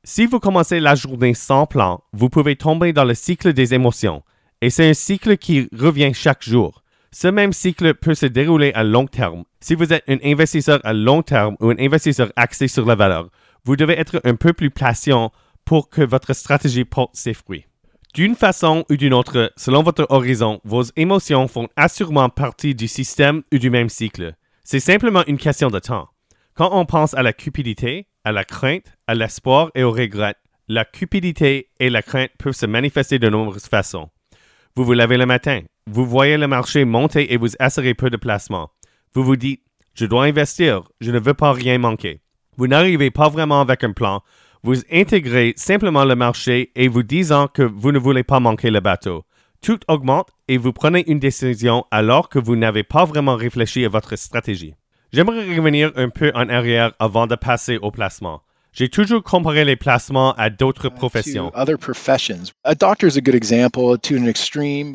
Si 0.03 0.25
vous 0.25 0.39
commencez 0.39 0.79
la 0.79 0.95
journée 0.95 1.33
sans 1.33 1.65
plan, 1.65 2.01
vous 2.13 2.29
pouvez 2.29 2.55
tomber 2.55 2.93
dans 2.93 3.03
le 3.03 3.13
cycle 3.13 3.53
des 3.53 3.73
émotions, 3.73 4.23
et 4.61 4.69
c'est 4.69 4.89
un 4.89 4.93
cycle 4.93 5.37
qui 5.37 5.69
revient 5.77 6.11
chaque 6.13 6.43
jour. 6.43 6.83
Ce 7.11 7.27
même 7.27 7.53
cycle 7.53 7.95
peut 7.95 8.13
se 8.13 8.25
dérouler 8.25 8.71
à 8.73 8.83
long 8.83 9.07
terme. 9.07 9.43
Si 9.61 9.75
vous 9.75 9.91
êtes 9.91 10.03
un 10.07 10.17
investisseur 10.23 10.79
à 10.83 10.93
long 10.93 11.23
terme 11.23 11.55
ou 11.59 11.69
un 11.69 11.79
investisseur 11.79 12.31
axé 12.35 12.67
sur 12.67 12.85
la 12.85 12.95
valeur, 12.95 13.29
vous 13.65 13.75
devez 13.75 13.99
être 13.99 14.21
un 14.23 14.35
peu 14.35 14.53
plus 14.53 14.69
patient 14.69 15.31
pour 15.65 15.89
que 15.89 16.01
votre 16.01 16.33
stratégie 16.33 16.85
porte 16.85 17.15
ses 17.15 17.33
fruits. 17.33 17.65
D'une 18.13 18.35
façon 18.35 18.85
ou 18.89 18.95
d'une 18.95 19.13
autre, 19.13 19.51
selon 19.55 19.83
votre 19.83 20.07
horizon, 20.09 20.61
vos 20.63 20.83
émotions 20.95 21.47
font 21.47 21.67
assurément 21.75 22.29
partie 22.29 22.73
du 22.73 22.87
système 22.87 23.43
ou 23.53 23.57
du 23.57 23.69
même 23.69 23.89
cycle. 23.89 24.33
C'est 24.63 24.79
simplement 24.79 25.23
une 25.27 25.37
question 25.37 25.69
de 25.69 25.79
temps. 25.79 26.09
Quand 26.59 26.71
on 26.73 26.85
pense 26.85 27.13
à 27.13 27.23
la 27.23 27.31
cupidité, 27.31 28.09
à 28.25 28.33
la 28.33 28.43
crainte, 28.43 28.91
à 29.07 29.15
l'espoir 29.15 29.71
et 29.75 29.83
au 29.83 29.93
regret. 29.93 30.35
La 30.67 30.83
cupidité 30.83 31.69
et 31.79 31.89
la 31.89 32.01
crainte 32.01 32.31
peuvent 32.37 32.51
se 32.51 32.65
manifester 32.65 33.17
de 33.17 33.29
nombreuses 33.29 33.67
façons. 33.67 34.09
Vous 34.75 34.83
vous 34.83 34.91
levez 34.91 35.15
le 35.15 35.25
matin, 35.25 35.61
vous 35.87 36.05
voyez 36.05 36.37
le 36.37 36.49
marché 36.49 36.83
monter 36.83 37.31
et 37.31 37.37
vous 37.37 37.47
assurez 37.59 37.93
peu 37.93 38.09
de 38.09 38.17
placements. 38.17 38.71
Vous 39.13 39.23
vous 39.23 39.37
dites, 39.37 39.63
je 39.93 40.05
dois 40.05 40.25
investir, 40.25 40.83
je 40.99 41.11
ne 41.11 41.19
veux 41.19 41.33
pas 41.33 41.53
rien 41.53 41.77
manquer. 41.77 42.19
Vous 42.57 42.67
n'arrivez 42.67 43.09
pas 43.09 43.29
vraiment 43.29 43.61
avec 43.61 43.85
un 43.85 43.93
plan, 43.93 44.21
vous 44.61 44.81
intégrez 44.91 45.53
simplement 45.55 46.03
le 46.03 46.17
marché 46.17 46.73
et 46.75 46.89
vous 46.89 47.03
disant 47.03 47.47
que 47.47 47.63
vous 47.63 47.93
ne 47.93 47.99
voulez 47.99 48.23
pas 48.23 48.41
manquer 48.41 48.69
le 48.69 48.81
bateau. 48.81 49.23
Tout 49.61 49.79
augmente 49.87 50.27
et 50.49 50.57
vous 50.57 50.73
prenez 50.73 51.09
une 51.09 51.19
décision 51.19 51.85
alors 51.89 52.27
que 52.27 52.37
vous 52.37 52.57
n'avez 52.57 52.83
pas 52.83 53.05
vraiment 53.05 53.37
réfléchi 53.37 53.85
à 53.85 53.89
votre 53.89 54.17
stratégie. 54.17 54.75
J'aimerais 55.11 55.55
revenir 55.55 55.91
un 55.95 56.09
peu 56.09 56.31
en 56.35 56.47
arrière 56.49 56.91
avant 56.99 57.25
de 57.25 57.33
passer 57.33 57.77
au 57.77 57.89
placement. 57.89 58.43
J'ai 58.71 58.89
toujours 58.89 59.23
comparé 59.23 59.65
les 59.65 59.75
placements 59.75 60.33
à 60.33 60.51
d'autres 60.51 60.89
professions. 60.89 61.51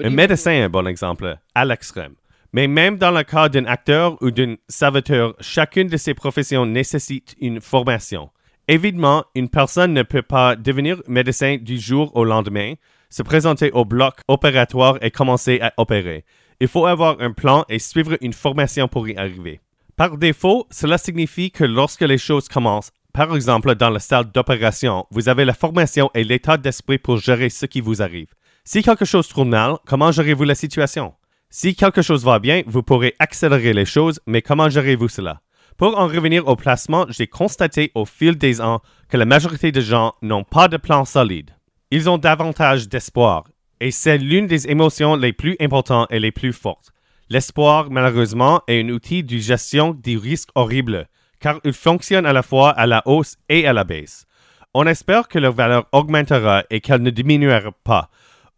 Un 0.04 0.10
médecin 0.10 0.52
est 0.52 0.62
un 0.62 0.68
bon 0.68 0.86
exemple, 0.86 1.36
à 1.56 1.64
l'extrême. 1.64 2.14
Mais 2.52 2.68
même 2.68 2.96
dans 2.96 3.10
le 3.10 3.24
cas 3.24 3.48
d'un 3.48 3.64
acteur 3.64 4.16
ou 4.22 4.30
d'un 4.30 4.54
serviteur, 4.68 5.34
chacune 5.40 5.88
de 5.88 5.96
ces 5.96 6.14
professions 6.14 6.64
nécessite 6.64 7.34
une 7.40 7.60
formation. 7.60 8.30
Évidemment, 8.68 9.24
une 9.34 9.48
personne 9.48 9.92
ne 9.92 10.04
peut 10.04 10.22
pas 10.22 10.54
devenir 10.54 11.02
médecin 11.08 11.56
du 11.60 11.76
jour 11.76 12.12
au 12.14 12.24
lendemain, 12.24 12.74
se 13.10 13.24
présenter 13.24 13.72
au 13.72 13.84
bloc 13.84 14.14
opératoire 14.28 14.96
et 15.02 15.10
commencer 15.10 15.58
à 15.60 15.72
opérer. 15.76 16.24
Il 16.60 16.68
faut 16.68 16.86
avoir 16.86 17.20
un 17.20 17.32
plan 17.32 17.64
et 17.68 17.80
suivre 17.80 18.16
une 18.20 18.32
formation 18.32 18.86
pour 18.86 19.08
y 19.08 19.16
arriver. 19.16 19.60
Par 19.96 20.18
défaut, 20.18 20.66
cela 20.72 20.98
signifie 20.98 21.52
que 21.52 21.62
lorsque 21.62 22.00
les 22.00 22.18
choses 22.18 22.48
commencent, 22.48 22.90
par 23.12 23.34
exemple 23.36 23.76
dans 23.76 23.90
la 23.90 24.00
salle 24.00 24.32
d'opération, 24.32 25.06
vous 25.12 25.28
avez 25.28 25.44
la 25.44 25.54
formation 25.54 26.10
et 26.14 26.24
l'état 26.24 26.56
d'esprit 26.56 26.98
pour 26.98 27.18
gérer 27.18 27.48
ce 27.48 27.64
qui 27.64 27.80
vous 27.80 28.02
arrive. 28.02 28.26
Si 28.64 28.82
quelque 28.82 29.04
chose 29.04 29.28
tourne 29.28 29.50
mal, 29.50 29.76
comment 29.86 30.10
gérez-vous 30.10 30.42
la 30.42 30.56
situation? 30.56 31.14
Si 31.48 31.76
quelque 31.76 32.02
chose 32.02 32.24
va 32.24 32.40
bien, 32.40 32.64
vous 32.66 32.82
pourrez 32.82 33.14
accélérer 33.20 33.72
les 33.72 33.84
choses, 33.84 34.18
mais 34.26 34.42
comment 34.42 34.68
gérez-vous 34.68 35.06
cela? 35.06 35.42
Pour 35.76 35.96
en 35.96 36.08
revenir 36.08 36.48
au 36.48 36.56
placement, 36.56 37.06
j'ai 37.08 37.28
constaté 37.28 37.92
au 37.94 38.04
fil 38.04 38.36
des 38.36 38.60
ans 38.60 38.80
que 39.08 39.16
la 39.16 39.26
majorité 39.26 39.70
des 39.70 39.82
gens 39.82 40.14
n'ont 40.22 40.42
pas 40.42 40.66
de 40.66 40.76
plan 40.76 41.04
solide. 41.04 41.52
Ils 41.92 42.10
ont 42.10 42.18
davantage 42.18 42.88
d'espoir, 42.88 43.44
et 43.78 43.92
c'est 43.92 44.18
l'une 44.18 44.48
des 44.48 44.68
émotions 44.68 45.14
les 45.14 45.32
plus 45.32 45.54
importantes 45.60 46.08
et 46.10 46.18
les 46.18 46.32
plus 46.32 46.52
fortes. 46.52 46.93
L'espoir, 47.34 47.90
malheureusement, 47.90 48.62
est 48.68 48.80
un 48.80 48.90
outil 48.90 49.24
de 49.24 49.38
gestion 49.38 49.92
des 49.92 50.16
risques 50.16 50.50
horribles, 50.54 51.08
car 51.40 51.58
il 51.64 51.72
fonctionne 51.72 52.26
à 52.26 52.32
la 52.32 52.44
fois 52.44 52.70
à 52.70 52.86
la 52.86 53.02
hausse 53.06 53.38
et 53.48 53.66
à 53.66 53.72
la 53.72 53.82
baisse. 53.82 54.24
On 54.72 54.86
espère 54.86 55.26
que 55.26 55.40
leur 55.40 55.52
valeur 55.52 55.88
augmentera 55.90 56.62
et 56.70 56.80
qu'elle 56.80 57.02
ne 57.02 57.10
diminuera 57.10 57.72
pas. 57.82 58.08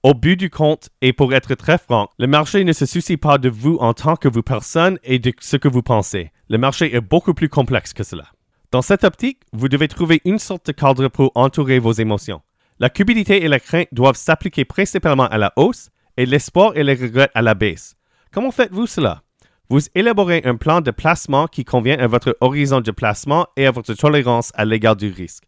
Au 0.02 0.12
but 0.12 0.36
du 0.36 0.50
compte, 0.50 0.90
et 1.00 1.14
pour 1.14 1.32
être 1.32 1.54
très 1.54 1.78
franc, 1.78 2.10
le 2.18 2.26
marché 2.26 2.64
ne 2.64 2.74
se 2.74 2.84
soucie 2.84 3.16
pas 3.16 3.38
de 3.38 3.48
vous 3.48 3.78
en 3.80 3.94
tant 3.94 4.14
que 4.14 4.28
vous 4.28 4.42
personne 4.42 4.98
et 5.04 5.18
de 5.18 5.32
ce 5.40 5.56
que 5.56 5.68
vous 5.68 5.80
pensez. 5.80 6.30
Le 6.50 6.58
marché 6.58 6.94
est 6.94 7.00
beaucoup 7.00 7.32
plus 7.32 7.48
complexe 7.48 7.94
que 7.94 8.04
cela. 8.04 8.26
Dans 8.72 8.82
cette 8.82 9.04
optique, 9.04 9.40
vous 9.54 9.70
devez 9.70 9.88
trouver 9.88 10.20
une 10.26 10.38
sorte 10.38 10.66
de 10.66 10.72
cadre 10.72 11.08
pour 11.08 11.32
entourer 11.34 11.78
vos 11.78 11.92
émotions. 11.92 12.42
La 12.78 12.90
cupidité 12.90 13.42
et 13.42 13.48
la 13.48 13.58
crainte 13.58 13.88
doivent 13.92 14.16
s'appliquer 14.16 14.66
principalement 14.66 15.28
à 15.28 15.38
la 15.38 15.54
hausse 15.56 15.88
et 16.18 16.26
l'espoir 16.26 16.76
et 16.76 16.84
les 16.84 16.94
regrets 16.94 17.30
à 17.32 17.40
la 17.40 17.54
baisse. 17.54 17.95
Comment 18.36 18.50
faites-vous 18.50 18.86
cela? 18.86 19.22
Vous 19.70 19.80
élaborez 19.94 20.42
un 20.44 20.56
plan 20.56 20.82
de 20.82 20.90
placement 20.90 21.46
qui 21.46 21.64
convient 21.64 21.98
à 21.98 22.06
votre 22.06 22.36
horizon 22.42 22.82
de 22.82 22.90
placement 22.90 23.46
et 23.56 23.64
à 23.66 23.70
votre 23.70 23.94
tolérance 23.94 24.52
à 24.56 24.66
l'égard 24.66 24.94
du 24.94 25.08
risque. 25.08 25.44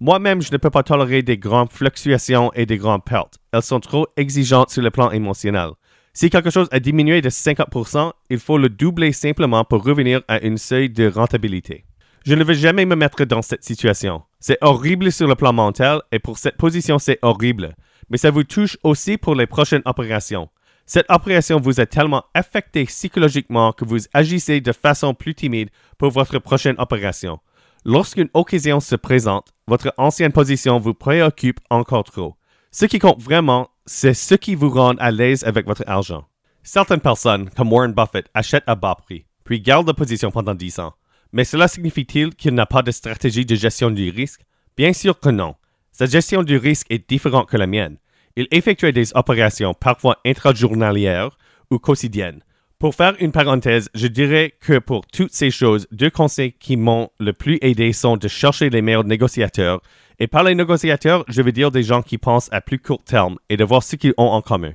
Moi-même, 0.00 0.42
je 0.42 0.52
ne 0.52 0.58
peux 0.58 0.68
pas 0.68 0.82
tolérer 0.82 1.22
des 1.22 1.38
grandes 1.38 1.72
fluctuations 1.72 2.52
et 2.52 2.66
des 2.66 2.76
grandes 2.76 3.06
pertes. 3.06 3.38
Elles 3.54 3.62
sont 3.62 3.80
trop 3.80 4.06
exigeantes 4.18 4.68
sur 4.68 4.82
le 4.82 4.90
plan 4.90 5.10
émotionnel. 5.12 5.70
Si 6.12 6.28
quelque 6.28 6.50
chose 6.50 6.68
a 6.72 6.78
diminué 6.78 7.22
de 7.22 7.30
50%, 7.30 8.12
il 8.28 8.38
faut 8.38 8.58
le 8.58 8.68
doubler 8.68 9.12
simplement 9.12 9.64
pour 9.64 9.82
revenir 9.82 10.20
à 10.28 10.38
une 10.42 10.58
seuil 10.58 10.90
de 10.90 11.08
rentabilité. 11.08 11.86
Je 12.26 12.34
ne 12.34 12.44
veux 12.44 12.52
jamais 12.52 12.84
me 12.84 12.96
mettre 12.96 13.24
dans 13.24 13.40
cette 13.40 13.64
situation. 13.64 14.24
C'est 14.40 14.58
horrible 14.60 15.10
sur 15.10 15.26
le 15.26 15.36
plan 15.36 15.54
mental 15.54 16.02
et 16.12 16.18
pour 16.18 16.36
cette 16.36 16.58
position, 16.58 16.98
c'est 16.98 17.18
horrible. 17.22 17.74
Mais 18.10 18.18
ça 18.18 18.30
vous 18.30 18.44
touche 18.44 18.76
aussi 18.82 19.16
pour 19.16 19.34
les 19.34 19.46
prochaines 19.46 19.80
opérations. 19.86 20.50
Cette 20.88 21.10
opération 21.10 21.58
vous 21.60 21.80
a 21.80 21.86
tellement 21.86 22.24
affecté 22.32 22.84
psychologiquement 22.84 23.72
que 23.72 23.84
vous 23.84 23.98
agissez 24.14 24.60
de 24.60 24.70
façon 24.70 25.14
plus 25.14 25.34
timide 25.34 25.70
pour 25.98 26.10
votre 26.10 26.38
prochaine 26.38 26.76
opération. 26.78 27.40
Lorsqu'une 27.84 28.30
occasion 28.34 28.78
se 28.78 28.94
présente, 28.94 29.48
votre 29.66 29.92
ancienne 29.96 30.30
position 30.30 30.78
vous 30.78 30.94
préoccupe 30.94 31.58
encore 31.70 32.04
trop. 32.04 32.36
Ce 32.70 32.84
qui 32.84 33.00
compte 33.00 33.20
vraiment, 33.20 33.68
c'est 33.84 34.14
ce 34.14 34.36
qui 34.36 34.54
vous 34.54 34.70
rend 34.70 34.94
à 34.98 35.10
l'aise 35.10 35.42
avec 35.42 35.66
votre 35.66 35.82
argent. 35.88 36.24
Certaines 36.62 37.00
personnes, 37.00 37.50
comme 37.50 37.72
Warren 37.72 37.92
Buffett, 37.92 38.28
achètent 38.32 38.68
à 38.68 38.76
bas 38.76 38.94
prix, 38.94 39.26
puis 39.42 39.60
gardent 39.60 39.88
la 39.88 39.94
position 39.94 40.30
pendant 40.30 40.54
10 40.54 40.78
ans. 40.78 40.94
Mais 41.32 41.44
cela 41.44 41.66
signifie-t-il 41.66 42.34
qu'il 42.36 42.54
n'a 42.54 42.66
pas 42.66 42.82
de 42.82 42.92
stratégie 42.92 43.44
de 43.44 43.56
gestion 43.56 43.90
du 43.90 44.10
risque? 44.10 44.42
Bien 44.76 44.92
sûr 44.92 45.18
que 45.18 45.30
non. 45.30 45.56
Sa 45.90 46.06
gestion 46.06 46.44
du 46.44 46.56
risque 46.56 46.86
est 46.90 47.08
différente 47.08 47.48
que 47.48 47.56
la 47.56 47.66
mienne. 47.66 47.98
Il 48.36 48.46
effectuait 48.50 48.92
des 48.92 49.16
opérations 49.16 49.72
parfois 49.74 50.18
intrajournalières 50.26 51.38
ou 51.70 51.78
quotidiennes. 51.78 52.42
Pour 52.78 52.94
faire 52.94 53.14
une 53.20 53.32
parenthèse, 53.32 53.88
je 53.94 54.06
dirais 54.06 54.52
que 54.60 54.78
pour 54.78 55.06
toutes 55.06 55.32
ces 55.32 55.50
choses, 55.50 55.86
deux 55.92 56.10
conseils 56.10 56.52
qui 56.52 56.76
m'ont 56.76 57.08
le 57.18 57.32
plus 57.32 57.58
aidé 57.62 57.94
sont 57.94 58.18
de 58.18 58.28
chercher 58.28 58.68
les 58.68 58.82
meilleurs 58.82 59.04
négociateurs. 59.04 59.80
Et 60.18 60.26
par 60.26 60.44
les 60.44 60.54
négociateurs, 60.54 61.24
je 61.28 61.40
veux 61.40 61.52
dire 61.52 61.70
des 61.70 61.82
gens 61.82 62.02
qui 62.02 62.18
pensent 62.18 62.50
à 62.52 62.60
plus 62.60 62.78
court 62.78 63.02
terme 63.02 63.38
et 63.48 63.56
de 63.56 63.64
voir 63.64 63.82
ce 63.82 63.96
qu'ils 63.96 64.12
ont 64.18 64.28
en 64.28 64.42
commun. 64.42 64.74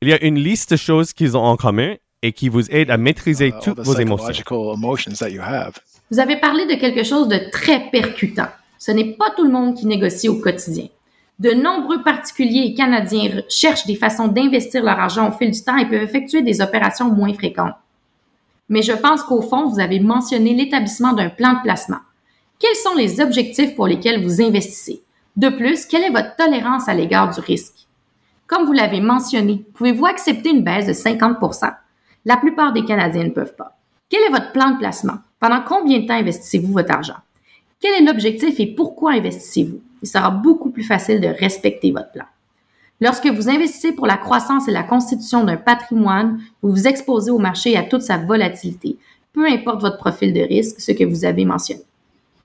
Il 0.00 0.08
y 0.08 0.12
a 0.12 0.22
une 0.22 0.38
liste 0.38 0.70
de 0.70 0.76
choses 0.76 1.12
qu'ils 1.12 1.36
ont 1.36 1.42
en 1.42 1.56
commun 1.56 1.96
et 2.22 2.32
qui 2.32 2.48
vous 2.48 2.70
aide 2.70 2.92
à 2.92 2.96
maîtriser 2.96 3.48
uh, 3.48 3.52
toutes 3.64 3.80
vos 3.80 3.94
émotions. 3.94 4.44
Vous 6.10 6.20
avez 6.20 6.36
parlé 6.36 6.66
de 6.66 6.80
quelque 6.80 7.02
chose 7.02 7.26
de 7.26 7.50
très 7.50 7.90
percutant. 7.90 8.48
Ce 8.78 8.92
n'est 8.92 9.16
pas 9.16 9.30
tout 9.36 9.44
le 9.44 9.50
monde 9.50 9.76
qui 9.76 9.86
négocie 9.86 10.28
au 10.28 10.40
quotidien. 10.40 10.86
De 11.38 11.52
nombreux 11.52 12.02
particuliers 12.02 12.64
et 12.66 12.74
Canadiens 12.74 13.42
cherchent 13.48 13.86
des 13.86 13.94
façons 13.94 14.26
d'investir 14.26 14.82
leur 14.82 14.98
argent 14.98 15.28
au 15.28 15.32
fil 15.32 15.52
du 15.52 15.62
temps 15.62 15.76
et 15.76 15.86
peuvent 15.86 16.02
effectuer 16.02 16.42
des 16.42 16.60
opérations 16.60 17.14
moins 17.14 17.32
fréquentes. 17.32 17.76
Mais 18.68 18.82
je 18.82 18.92
pense 18.92 19.22
qu'au 19.22 19.40
fond, 19.40 19.68
vous 19.68 19.78
avez 19.78 20.00
mentionné 20.00 20.52
l'établissement 20.52 21.12
d'un 21.12 21.30
plan 21.30 21.54
de 21.54 21.62
placement. 21.62 22.00
Quels 22.58 22.74
sont 22.74 22.96
les 22.96 23.20
objectifs 23.20 23.76
pour 23.76 23.86
lesquels 23.86 24.22
vous 24.22 24.42
investissez? 24.42 25.00
De 25.36 25.48
plus, 25.48 25.86
quelle 25.86 26.02
est 26.02 26.10
votre 26.10 26.34
tolérance 26.34 26.88
à 26.88 26.94
l'égard 26.94 27.32
du 27.32 27.38
risque? 27.38 27.86
Comme 28.48 28.66
vous 28.66 28.72
l'avez 28.72 29.00
mentionné, 29.00 29.64
pouvez-vous 29.74 30.06
accepter 30.06 30.50
une 30.50 30.64
baisse 30.64 30.86
de 30.86 30.92
50% 30.92 31.72
La 32.24 32.36
plupart 32.36 32.72
des 32.72 32.84
Canadiens 32.84 33.24
ne 33.24 33.30
peuvent 33.30 33.54
pas. 33.54 33.78
Quel 34.10 34.24
est 34.24 34.30
votre 34.30 34.50
plan 34.50 34.72
de 34.72 34.78
placement? 34.78 35.18
Pendant 35.38 35.62
combien 35.62 36.00
de 36.00 36.06
temps 36.06 36.14
investissez-vous 36.14 36.72
votre 36.72 36.92
argent? 36.92 37.18
Quel 37.78 38.02
est 38.02 38.06
l'objectif 38.06 38.58
et 38.58 38.66
pourquoi 38.66 39.12
investissez-vous? 39.12 39.80
Il 40.02 40.08
sera 40.08 40.30
beaucoup 40.30 40.70
plus 40.70 40.84
facile 40.84 41.20
de 41.20 41.28
respecter 41.28 41.90
votre 41.90 42.12
plan. 42.12 42.24
Lorsque 43.00 43.26
vous 43.26 43.48
investissez 43.48 43.92
pour 43.92 44.06
la 44.06 44.16
croissance 44.16 44.66
et 44.68 44.72
la 44.72 44.82
constitution 44.82 45.44
d'un 45.44 45.56
patrimoine, 45.56 46.40
vous 46.62 46.70
vous 46.70 46.88
exposez 46.88 47.30
au 47.30 47.38
marché 47.38 47.76
à 47.76 47.82
toute 47.82 48.02
sa 48.02 48.16
volatilité, 48.18 48.96
peu 49.32 49.46
importe 49.46 49.80
votre 49.80 49.98
profil 49.98 50.32
de 50.32 50.40
risque, 50.40 50.80
ce 50.80 50.92
que 50.92 51.04
vous 51.04 51.24
avez 51.24 51.44
mentionné. 51.44 51.82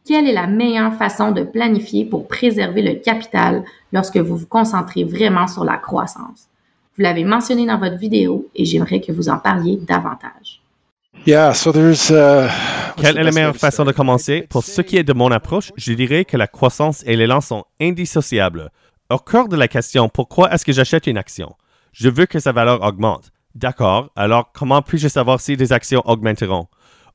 Quelle 0.06 0.28
est 0.28 0.34
la 0.34 0.48
meilleure 0.48 0.94
façon 0.96 1.32
de 1.32 1.44
planifier 1.44 2.06
pour 2.06 2.28
préserver 2.28 2.82
le 2.82 2.96
capital 2.96 3.64
lorsque 3.94 4.18
vous 4.18 4.36
vous 4.36 4.48
concentrez 4.48 5.04
vraiment 5.04 5.48
sur 5.48 5.64
la 5.64 5.78
croissance? 5.78 6.48
Vous 6.96 7.04
l'avez 7.04 7.24
mentionné 7.24 7.66
dans 7.66 7.80
votre 7.80 7.98
vidéo 7.98 8.48
et 8.54 8.66
j'aimerais 8.66 9.02
que 9.02 9.12
vous 9.12 9.30
en 9.30 9.38
parliez 9.38 9.78
davantage. 9.78 10.63
Uh, 11.26 11.54
Quelle 12.98 13.18
est 13.18 13.24
la 13.24 13.32
meilleure 13.32 13.56
façon 13.56 13.86
de 13.86 13.94
commencer? 13.94 14.46
Pour 14.50 14.62
ce 14.62 14.82
qui 14.82 14.98
est 14.98 15.06
de 15.06 15.14
mon 15.14 15.32
approche, 15.32 15.72
je 15.78 15.94
dirais 15.94 16.26
que 16.26 16.36
la 16.36 16.48
croissance 16.48 17.02
et 17.06 17.16
l'élan 17.16 17.40
sont 17.40 17.64
indissociables. 17.80 18.72
Au 19.10 19.20
cœur 19.20 19.48
de 19.48 19.56
la 19.56 19.70
question, 19.70 20.10
pourquoi 20.10 20.54
est-ce 20.54 20.66
que 20.66 20.74
j'achète 20.74 21.08
une 21.08 21.18
action? 21.18 21.56
Je 21.94 22.10
veux 22.10 22.26
que 22.26 22.40
sa 22.40 22.52
valeur 22.52 22.82
augmente. 22.82 23.32
D'accord, 23.56 24.12
alors 24.18 24.52
comment 24.52 24.82
puis-je 24.82 25.08
savoir 25.08 25.40
si 25.40 25.56
des 25.56 25.72
actions 25.72 26.02
augmenteront? 26.04 26.68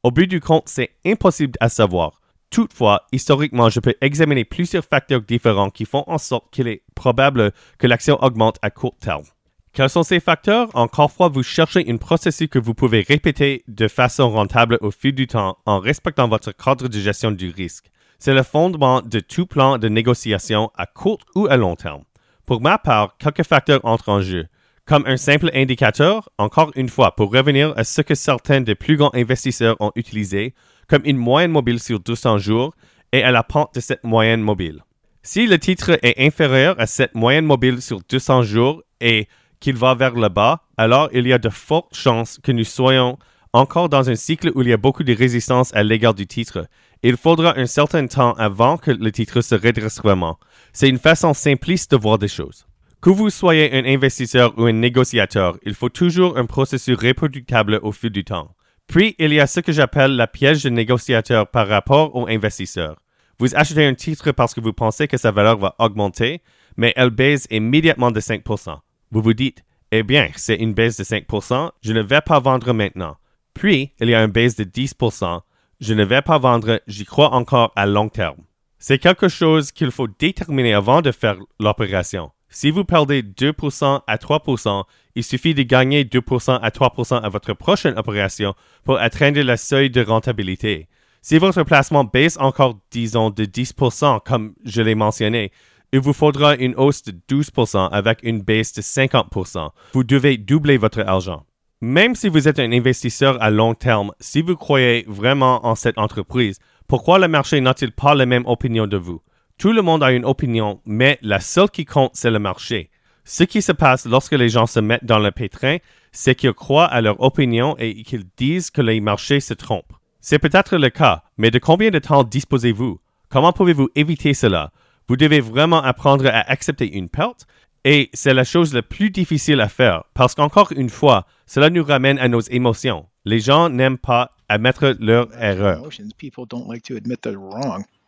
Au 0.02 0.10
but 0.10 0.26
du 0.26 0.40
compte, 0.40 0.68
c'est 0.68 0.90
impossible 1.04 1.58
à 1.60 1.68
savoir. 1.68 2.22
Toutefois, 2.48 3.02
historiquement, 3.12 3.68
je 3.68 3.80
peux 3.80 3.94
examiner 4.00 4.46
plusieurs 4.46 4.84
facteurs 4.84 5.20
différents 5.20 5.68
qui 5.68 5.84
font 5.84 6.04
en 6.06 6.16
sorte 6.16 6.46
qu'il 6.50 6.68
est 6.68 6.82
probable 6.94 7.52
que 7.78 7.86
l'action 7.86 8.16
augmente 8.22 8.56
à 8.62 8.70
court 8.70 8.96
terme. 8.98 9.24
Quels 9.72 9.90
sont 9.90 10.02
ces 10.02 10.20
facteurs? 10.20 10.70
Encore 10.74 11.12
fois, 11.12 11.28
vous 11.28 11.42
cherchez 11.42 11.84
un 11.88 11.96
processus 11.96 12.48
que 12.48 12.58
vous 12.58 12.74
pouvez 12.74 13.02
répéter 13.02 13.64
de 13.68 13.86
façon 13.86 14.30
rentable 14.30 14.78
au 14.80 14.90
fil 14.90 15.14
du 15.14 15.26
temps 15.26 15.58
en 15.66 15.78
respectant 15.78 16.28
votre 16.28 16.52
cadre 16.52 16.88
de 16.88 16.98
gestion 16.98 17.30
du 17.30 17.50
risque. 17.50 17.90
C'est 18.18 18.34
le 18.34 18.42
fondement 18.42 19.02
de 19.02 19.20
tout 19.20 19.46
plan 19.46 19.78
de 19.78 19.88
négociation 19.88 20.70
à 20.76 20.86
court 20.86 21.20
ou 21.36 21.46
à 21.46 21.56
long 21.56 21.76
terme. 21.76 22.02
Pour 22.46 22.60
ma 22.60 22.78
part, 22.78 23.16
quelques 23.18 23.44
facteurs 23.44 23.84
entrent 23.84 24.08
en 24.08 24.20
jeu. 24.20 24.46
Comme 24.84 25.04
un 25.06 25.18
simple 25.18 25.50
indicateur, 25.54 26.30
encore 26.38 26.72
une 26.74 26.88
fois, 26.88 27.14
pour 27.14 27.30
revenir 27.30 27.74
à 27.76 27.84
ce 27.84 28.00
que 28.00 28.14
certains 28.14 28.62
des 28.62 28.74
plus 28.74 28.96
grands 28.96 29.14
investisseurs 29.14 29.76
ont 29.80 29.92
utilisé, 29.94 30.54
comme 30.88 31.02
une 31.04 31.18
moyenne 31.18 31.50
mobile 31.50 31.78
sur 31.78 32.00
200 32.00 32.38
jours 32.38 32.74
et 33.12 33.22
à 33.22 33.30
la 33.30 33.42
pente 33.42 33.74
de 33.74 33.80
cette 33.80 34.02
moyenne 34.02 34.40
mobile. 34.40 34.82
Si 35.22 35.46
le 35.46 35.58
titre 35.58 35.98
est 36.02 36.18
inférieur 36.18 36.74
à 36.80 36.86
cette 36.86 37.14
moyenne 37.14 37.44
mobile 37.44 37.82
sur 37.82 38.00
200 38.08 38.44
jours 38.44 38.82
et 39.00 39.28
qu'il 39.60 39.76
va 39.76 39.94
vers 39.94 40.14
le 40.14 40.28
bas, 40.28 40.62
alors 40.76 41.08
il 41.12 41.26
y 41.26 41.32
a 41.32 41.38
de 41.38 41.48
fortes 41.48 41.94
chances 41.94 42.38
que 42.42 42.52
nous 42.52 42.64
soyons 42.64 43.18
encore 43.52 43.88
dans 43.88 44.10
un 44.10 44.14
cycle 44.14 44.52
où 44.54 44.62
il 44.62 44.68
y 44.68 44.72
a 44.72 44.76
beaucoup 44.76 45.04
de 45.04 45.14
résistance 45.14 45.74
à 45.74 45.82
l'égard 45.82 46.14
du 46.14 46.26
titre. 46.26 46.66
Il 47.02 47.16
faudra 47.16 47.58
un 47.58 47.66
certain 47.66 48.06
temps 48.06 48.32
avant 48.34 48.76
que 48.76 48.90
le 48.90 49.12
titre 49.12 49.40
se 49.40 49.54
redresse 49.54 50.00
vraiment. 50.00 50.38
C'est 50.72 50.88
une 50.88 50.98
façon 50.98 51.34
simpliste 51.34 51.92
de 51.92 51.96
voir 51.96 52.18
des 52.18 52.28
choses. 52.28 52.66
Que 53.00 53.10
vous 53.10 53.30
soyez 53.30 53.72
un 53.72 53.84
investisseur 53.84 54.52
ou 54.58 54.64
un 54.64 54.72
négociateur, 54.72 55.56
il 55.62 55.74
faut 55.74 55.88
toujours 55.88 56.36
un 56.36 56.46
processus 56.46 56.98
reproductible 56.98 57.78
au 57.82 57.92
fil 57.92 58.10
du 58.10 58.24
temps. 58.24 58.54
Puis, 58.88 59.14
il 59.18 59.32
y 59.32 59.40
a 59.40 59.46
ce 59.46 59.60
que 59.60 59.70
j'appelle 59.70 60.16
la 60.16 60.26
piège 60.26 60.64
de 60.64 60.70
négociateur 60.70 61.46
par 61.46 61.68
rapport 61.68 62.16
aux 62.16 62.26
investisseurs. 62.26 62.96
Vous 63.38 63.54
achetez 63.54 63.86
un 63.86 63.94
titre 63.94 64.32
parce 64.32 64.52
que 64.52 64.60
vous 64.60 64.72
pensez 64.72 65.06
que 65.06 65.16
sa 65.16 65.30
valeur 65.30 65.58
va 65.58 65.76
augmenter, 65.78 66.42
mais 66.76 66.92
elle 66.96 67.10
baisse 67.10 67.46
immédiatement 67.50 68.10
de 68.10 68.18
5%. 68.18 68.78
Vous 69.10 69.22
vous 69.22 69.34
dites, 69.34 69.64
eh 69.90 70.02
bien, 70.02 70.28
c'est 70.36 70.56
une 70.56 70.74
baisse 70.74 70.98
de 70.98 71.04
5%, 71.04 71.70
je 71.82 71.92
ne 71.92 72.02
vais 72.02 72.20
pas 72.20 72.40
vendre 72.40 72.72
maintenant. 72.72 73.16
Puis, 73.54 73.92
il 74.00 74.08
y 74.08 74.14
a 74.14 74.22
une 74.22 74.30
baisse 74.30 74.56
de 74.56 74.64
10%, 74.64 75.40
je 75.80 75.94
ne 75.94 76.04
vais 76.04 76.22
pas 76.22 76.38
vendre, 76.38 76.80
j'y 76.86 77.04
crois 77.04 77.32
encore 77.32 77.72
à 77.74 77.86
long 77.86 78.08
terme. 78.08 78.42
C'est 78.78 78.98
quelque 78.98 79.28
chose 79.28 79.72
qu'il 79.72 79.90
faut 79.90 80.06
déterminer 80.06 80.74
avant 80.74 81.00
de 81.00 81.10
faire 81.10 81.36
l'opération. 81.58 82.30
Si 82.50 82.70
vous 82.70 82.84
perdez 82.84 83.22
2% 83.22 84.02
à 84.06 84.16
3%, 84.16 84.84
il 85.14 85.24
suffit 85.24 85.54
de 85.54 85.62
gagner 85.62 86.04
2% 86.04 86.58
à 86.60 86.70
3% 86.70 87.20
à 87.20 87.28
votre 87.28 87.54
prochaine 87.54 87.98
opération 87.98 88.54
pour 88.84 88.98
atteindre 88.98 89.40
le 89.40 89.56
seuil 89.56 89.90
de 89.90 90.02
rentabilité. 90.02 90.88
Si 91.22 91.38
votre 91.38 91.62
placement 91.64 92.04
baisse 92.04 92.38
encore, 92.38 92.78
disons, 92.90 93.30
de 93.30 93.44
10%, 93.44 94.20
comme 94.24 94.54
je 94.64 94.80
l'ai 94.80 94.94
mentionné, 94.94 95.50
il 95.92 96.00
vous 96.00 96.12
faudra 96.12 96.54
une 96.56 96.74
hausse 96.76 97.02
de 97.02 97.12
12% 97.28 97.88
avec 97.90 98.20
une 98.22 98.42
baisse 98.42 98.72
de 98.74 98.82
50%. 98.82 99.70
Vous 99.92 100.04
devez 100.04 100.36
doubler 100.36 100.76
votre 100.76 101.00
argent. 101.00 101.44
Même 101.80 102.14
si 102.14 102.28
vous 102.28 102.48
êtes 102.48 102.58
un 102.58 102.72
investisseur 102.72 103.40
à 103.40 103.50
long 103.50 103.74
terme, 103.74 104.12
si 104.20 104.42
vous 104.42 104.56
croyez 104.56 105.04
vraiment 105.08 105.64
en 105.64 105.74
cette 105.74 105.98
entreprise, 105.98 106.58
pourquoi 106.88 107.18
le 107.18 107.28
marché 107.28 107.60
n'a-t-il 107.60 107.92
pas 107.92 108.14
la 108.14 108.26
même 108.26 108.46
opinion 108.46 108.86
de 108.86 108.96
vous? 108.96 109.22
Tout 109.58 109.72
le 109.72 109.82
monde 109.82 110.02
a 110.02 110.12
une 110.12 110.24
opinion, 110.24 110.80
mais 110.86 111.18
la 111.22 111.40
seule 111.40 111.70
qui 111.70 111.84
compte, 111.84 112.12
c'est 112.14 112.30
le 112.30 112.38
marché. 112.38 112.90
Ce 113.24 113.44
qui 113.44 113.62
se 113.62 113.72
passe 113.72 114.06
lorsque 114.06 114.32
les 114.32 114.48
gens 114.48 114.66
se 114.66 114.80
mettent 114.80 115.04
dans 115.04 115.18
le 115.18 115.30
pétrin, 115.30 115.76
c'est 116.12 116.34
qu'ils 116.34 116.52
croient 116.52 116.86
à 116.86 117.00
leur 117.00 117.20
opinion 117.22 117.76
et 117.78 118.02
qu'ils 118.02 118.24
disent 118.36 118.70
que 118.70 118.82
les 118.82 119.00
marchés 119.00 119.40
se 119.40 119.54
trompent. 119.54 119.92
C'est 120.20 120.38
peut-être 120.38 120.76
le 120.76 120.90
cas, 120.90 121.22
mais 121.36 121.50
de 121.50 121.58
combien 121.58 121.90
de 121.90 121.98
temps 121.98 122.24
disposez-vous? 122.24 123.00
Comment 123.28 123.52
pouvez-vous 123.52 123.90
éviter 123.94 124.34
cela? 124.34 124.72
Vous 125.08 125.16
devez 125.16 125.40
vraiment 125.40 125.82
apprendre 125.82 126.26
à 126.26 126.50
accepter 126.50 126.92
une 126.96 127.08
perte 127.08 127.46
et 127.84 128.10
c'est 128.12 128.34
la 128.34 128.44
chose 128.44 128.74
la 128.74 128.82
plus 128.82 129.10
difficile 129.10 129.60
à 129.60 129.68
faire 129.68 130.04
parce 130.12 130.34
qu'encore 130.34 130.72
une 130.76 130.90
fois, 130.90 131.26
cela 131.46 131.70
nous 131.70 131.82
ramène 131.82 132.18
à 132.18 132.28
nos 132.28 132.40
émotions. 132.40 133.06
Les 133.24 133.40
gens 133.40 133.70
n'aiment 133.70 133.98
pas 133.98 134.36
admettre 134.48 134.96
leur 135.00 135.28
erreur. 135.42 135.88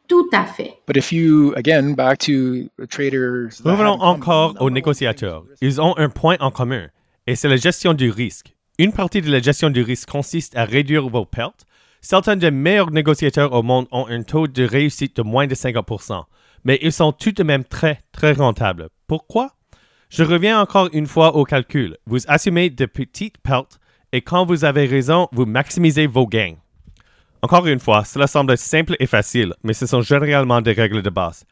Tout 0.08 0.28
à 0.32 0.44
fait. 0.44 0.74
Revenons 3.64 4.00
encore 4.00 4.56
aux 4.60 4.70
négociateurs. 4.70 5.44
Ils 5.60 5.80
ont 5.80 5.96
un 5.96 6.08
point 6.08 6.36
en 6.40 6.50
commun, 6.50 6.88
et 7.26 7.36
c'est 7.36 7.48
la 7.48 7.56
gestion 7.56 7.94
du 7.94 8.10
risque. 8.10 8.54
Une 8.78 8.92
partie 8.92 9.22
de 9.22 9.30
la 9.30 9.40
gestion 9.40 9.70
du 9.70 9.82
risque 9.82 10.10
consiste 10.10 10.56
à 10.56 10.64
réduire 10.64 11.08
vos 11.08 11.24
pertes. 11.24 11.64
Certains 12.00 12.36
des 12.36 12.50
meilleurs 12.50 12.90
négociateurs 12.90 13.52
au 13.52 13.62
monde 13.62 13.86
ont 13.92 14.06
un 14.08 14.22
taux 14.22 14.48
de 14.48 14.64
réussite 14.64 15.16
de 15.16 15.22
moins 15.22 15.46
de 15.46 15.54
50%, 15.54 16.24
mais 16.64 16.78
ils 16.82 16.92
sont 16.92 17.12
tout 17.12 17.32
de 17.32 17.42
même 17.42 17.64
très, 17.64 18.00
très 18.12 18.32
rentables. 18.32 18.88
Pourquoi? 19.06 19.52
Je 20.08 20.24
reviens 20.24 20.60
encore 20.60 20.88
une 20.92 21.06
fois 21.06 21.36
au 21.36 21.44
calcul. 21.44 21.96
Vous 22.06 22.18
assumez 22.26 22.70
de 22.70 22.86
petites 22.86 23.38
pertes 23.38 23.78
et 24.12 24.22
quand 24.22 24.44
vous 24.44 24.64
avez 24.64 24.86
raison, 24.86 25.28
vous 25.32 25.46
maximisez 25.46 26.06
vos 26.06 26.26
gains. 26.26 26.56
Encore 27.42 27.66
une 27.66 27.80
fois, 27.80 28.04
cela 28.04 28.26
semble 28.26 28.58
simple 28.58 28.96
et 28.98 29.06
facile, 29.06 29.54
mais 29.62 29.72
ce 29.72 29.86
sont 29.86 30.02
généralement 30.02 30.60
des 30.60 30.72
règles 30.72 31.02
de 31.02 31.10
base. 31.10 31.44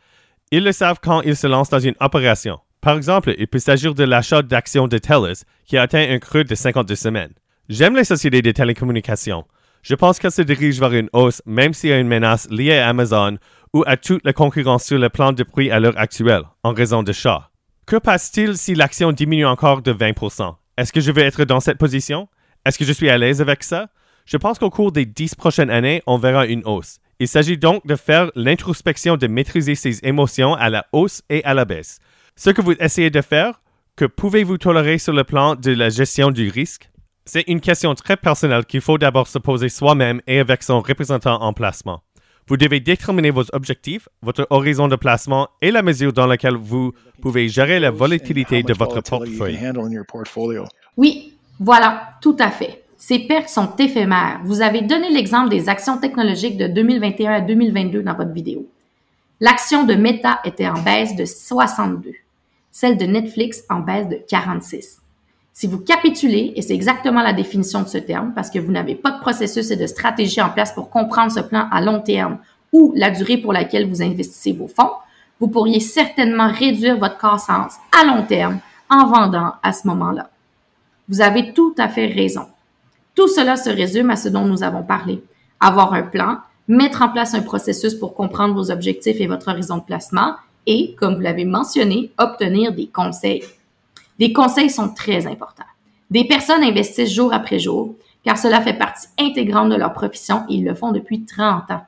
Ils 0.50 0.64
le 0.64 0.72
savent 0.72 0.98
quand 1.02 1.22
ils 1.22 1.36
se 1.36 1.46
lancent 1.46 1.70
dans 1.70 1.78
une 1.78 1.94
opération. 2.00 2.58
Par 2.80 2.96
exemple, 2.96 3.34
il 3.38 3.46
peut 3.48 3.58
s'agir 3.58 3.94
de 3.94 4.04
l'achat 4.04 4.42
d'actions 4.42 4.88
de 4.88 4.98
TELUS 4.98 5.44
qui 5.66 5.76
a 5.76 5.82
atteint 5.82 6.06
un 6.10 6.18
creux 6.18 6.44
de 6.44 6.54
52 6.54 6.94
semaines. 6.94 7.32
J'aime 7.68 7.96
les 7.96 8.04
sociétés 8.04 8.42
de 8.42 8.50
télécommunications. 8.50 9.44
Je 9.82 9.94
pense 9.94 10.18
qu'elles 10.18 10.32
se 10.32 10.42
dirigent 10.42 10.80
vers 10.80 10.98
une 10.98 11.08
hausse 11.12 11.42
même 11.46 11.74
s'il 11.74 11.90
y 11.90 11.92
a 11.92 11.98
une 11.98 12.08
menace 12.08 12.48
liée 12.50 12.78
à 12.78 12.88
Amazon 12.88 13.38
ou 13.74 13.84
à 13.86 13.96
toute 13.96 14.24
la 14.24 14.32
concurrence 14.32 14.84
sur 14.84 14.98
le 14.98 15.08
plan 15.08 15.32
de 15.32 15.42
prix 15.42 15.70
à 15.70 15.80
l'heure 15.80 15.98
actuelle, 15.98 16.42
en 16.62 16.72
raison 16.72 17.02
de 17.02 17.12
chat. 17.12 17.50
Que 17.86 17.96
passe-t-il 17.96 18.56
si 18.56 18.74
l'action 18.74 19.12
diminue 19.12 19.46
encore 19.46 19.82
de 19.82 19.92
20%? 19.92 20.54
Est-ce 20.76 20.92
que 20.92 21.00
je 21.00 21.10
vais 21.10 21.22
être 21.22 21.44
dans 21.44 21.60
cette 21.60 21.78
position? 21.78 22.28
Est-ce 22.64 22.78
que 22.78 22.84
je 22.84 22.92
suis 22.92 23.10
à 23.10 23.18
l'aise 23.18 23.40
avec 23.40 23.64
ça? 23.64 23.88
Je 24.26 24.36
pense 24.36 24.58
qu'au 24.58 24.70
cours 24.70 24.92
des 24.92 25.06
dix 25.06 25.34
prochaines 25.34 25.70
années, 25.70 26.02
on 26.06 26.18
verra 26.18 26.46
une 26.46 26.64
hausse. 26.66 26.98
Il 27.18 27.28
s'agit 27.28 27.56
donc 27.56 27.86
de 27.86 27.96
faire 27.96 28.30
l'introspection 28.36 29.16
de 29.16 29.26
maîtriser 29.26 29.74
ses 29.74 30.04
émotions 30.04 30.54
à 30.54 30.70
la 30.70 30.86
hausse 30.92 31.22
et 31.30 31.42
à 31.44 31.54
la 31.54 31.64
baisse. 31.64 31.98
Ce 32.36 32.50
que 32.50 32.62
vous 32.62 32.74
essayez 32.78 33.10
de 33.10 33.22
faire, 33.22 33.60
que 33.96 34.04
pouvez-vous 34.04 34.58
tolérer 34.58 34.98
sur 34.98 35.12
le 35.12 35.24
plan 35.24 35.56
de 35.56 35.72
la 35.72 35.88
gestion 35.88 36.30
du 36.30 36.48
risque? 36.48 36.90
C'est 37.24 37.44
une 37.48 37.60
question 37.60 37.94
très 37.94 38.16
personnelle 38.16 38.64
qu'il 38.64 38.80
faut 38.80 38.98
d'abord 38.98 39.26
se 39.26 39.38
poser 39.38 39.68
soi-même 39.68 40.20
et 40.26 40.38
avec 40.38 40.62
son 40.62 40.80
représentant 40.80 41.42
en 41.42 41.52
placement. 41.52 42.02
Vous 42.48 42.56
devez 42.56 42.80
déterminer 42.80 43.30
vos 43.30 43.44
objectifs, 43.52 44.08
votre 44.22 44.46
horizon 44.48 44.88
de 44.88 44.96
placement 44.96 45.48
et 45.60 45.70
la 45.70 45.82
mesure 45.82 46.14
dans 46.14 46.26
laquelle 46.26 46.56
vous 46.56 46.92
pouvez 47.20 47.48
gérer 47.48 47.78
la 47.78 47.90
volatilité 47.90 48.62
de 48.62 48.72
votre 48.72 49.02
portefeuille. 49.02 49.58
Oui, 50.96 51.34
voilà, 51.60 52.14
tout 52.22 52.36
à 52.38 52.50
fait. 52.50 52.84
Ces 52.96 53.20
pertes 53.20 53.50
sont 53.50 53.76
éphémères. 53.78 54.40
Vous 54.44 54.62
avez 54.62 54.80
donné 54.80 55.10
l'exemple 55.10 55.50
des 55.50 55.68
actions 55.68 55.98
technologiques 55.98 56.56
de 56.56 56.66
2021 56.66 57.32
à 57.32 57.40
2022 57.42 58.02
dans 58.02 58.14
votre 58.14 58.32
vidéo. 58.32 58.66
L'action 59.40 59.84
de 59.84 59.94
Meta 59.94 60.40
était 60.44 60.68
en 60.68 60.82
baisse 60.82 61.14
de 61.14 61.24
62, 61.24 62.12
celle 62.72 62.96
de 62.96 63.04
Netflix 63.04 63.62
en 63.68 63.80
baisse 63.80 64.08
de 64.08 64.18
46. 64.28 64.97
Si 65.58 65.66
vous 65.66 65.80
capitulez, 65.80 66.52
et 66.54 66.62
c'est 66.62 66.72
exactement 66.72 67.20
la 67.20 67.32
définition 67.32 67.82
de 67.82 67.88
ce 67.88 67.98
terme, 67.98 68.32
parce 68.32 68.48
que 68.48 68.60
vous 68.60 68.70
n'avez 68.70 68.94
pas 68.94 69.10
de 69.10 69.18
processus 69.18 69.72
et 69.72 69.76
de 69.76 69.88
stratégie 69.88 70.40
en 70.40 70.50
place 70.50 70.72
pour 70.72 70.88
comprendre 70.88 71.32
ce 71.32 71.40
plan 71.40 71.66
à 71.72 71.80
long 71.80 71.98
terme 71.98 72.38
ou 72.72 72.92
la 72.94 73.10
durée 73.10 73.38
pour 73.38 73.52
laquelle 73.52 73.88
vous 73.88 74.00
investissez 74.00 74.52
vos 74.52 74.68
fonds, 74.68 74.92
vous 75.40 75.48
pourriez 75.48 75.80
certainement 75.80 76.48
réduire 76.48 76.96
votre 76.96 77.18
croissance 77.18 77.74
à 77.90 78.04
long 78.04 78.22
terme 78.22 78.60
en 78.88 79.08
vendant 79.08 79.54
à 79.64 79.72
ce 79.72 79.88
moment-là. 79.88 80.30
Vous 81.08 81.22
avez 81.22 81.52
tout 81.52 81.74
à 81.76 81.88
fait 81.88 82.06
raison. 82.06 82.46
Tout 83.16 83.26
cela 83.26 83.56
se 83.56 83.70
résume 83.70 84.10
à 84.10 84.16
ce 84.16 84.28
dont 84.28 84.44
nous 84.44 84.62
avons 84.62 84.84
parlé. 84.84 85.24
Avoir 85.58 85.92
un 85.92 86.02
plan, 86.02 86.38
mettre 86.68 87.02
en 87.02 87.08
place 87.08 87.34
un 87.34 87.42
processus 87.42 87.96
pour 87.96 88.14
comprendre 88.14 88.54
vos 88.54 88.70
objectifs 88.70 89.20
et 89.20 89.26
votre 89.26 89.48
horizon 89.48 89.78
de 89.78 89.82
placement 89.82 90.36
et, 90.66 90.94
comme 91.00 91.16
vous 91.16 91.20
l'avez 91.20 91.44
mentionné, 91.44 92.12
obtenir 92.16 92.72
des 92.72 92.86
conseils. 92.86 93.42
Des 94.18 94.32
conseils 94.32 94.70
sont 94.70 94.92
très 94.92 95.26
importants. 95.26 95.64
Des 96.10 96.24
personnes 96.24 96.62
investissent 96.62 97.12
jour 97.12 97.32
après 97.32 97.58
jour 97.58 97.94
car 98.24 98.36
cela 98.36 98.60
fait 98.60 98.74
partie 98.74 99.08
intégrante 99.18 99.70
de 99.70 99.76
leur 99.76 99.92
profession 99.92 100.44
et 100.48 100.54
ils 100.54 100.64
le 100.64 100.74
font 100.74 100.92
depuis 100.92 101.24
30 101.24 101.70
ans. 101.70 101.82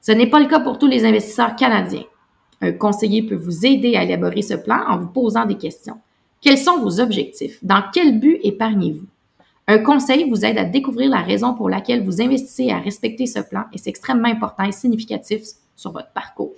Ce 0.00 0.12
n'est 0.12 0.28
pas 0.28 0.40
le 0.40 0.48
cas 0.48 0.60
pour 0.60 0.78
tous 0.78 0.86
les 0.86 1.04
investisseurs 1.04 1.56
canadiens. 1.56 2.04
Un 2.60 2.72
conseiller 2.72 3.22
peut 3.22 3.36
vous 3.36 3.64
aider 3.64 3.96
à 3.96 4.04
élaborer 4.04 4.42
ce 4.42 4.54
plan 4.54 4.84
en 4.88 4.98
vous 4.98 5.08
posant 5.08 5.46
des 5.46 5.56
questions. 5.56 5.98
Quels 6.40 6.58
sont 6.58 6.78
vos 6.78 7.00
objectifs? 7.00 7.58
Dans 7.62 7.82
quel 7.92 8.18
but 8.18 8.38
épargnez-vous? 8.42 9.06
Un 9.66 9.78
conseil 9.78 10.28
vous 10.28 10.44
aide 10.44 10.58
à 10.58 10.64
découvrir 10.64 11.10
la 11.10 11.20
raison 11.20 11.54
pour 11.54 11.70
laquelle 11.70 12.04
vous 12.04 12.20
investissez 12.20 12.64
et 12.64 12.72
à 12.72 12.80
respecter 12.80 13.26
ce 13.26 13.40
plan 13.40 13.64
et 13.72 13.78
c'est 13.78 13.90
extrêmement 13.90 14.28
important 14.28 14.64
et 14.64 14.72
significatif 14.72 15.42
sur 15.80 15.92
votre 15.92 16.12
parcours. 16.12 16.54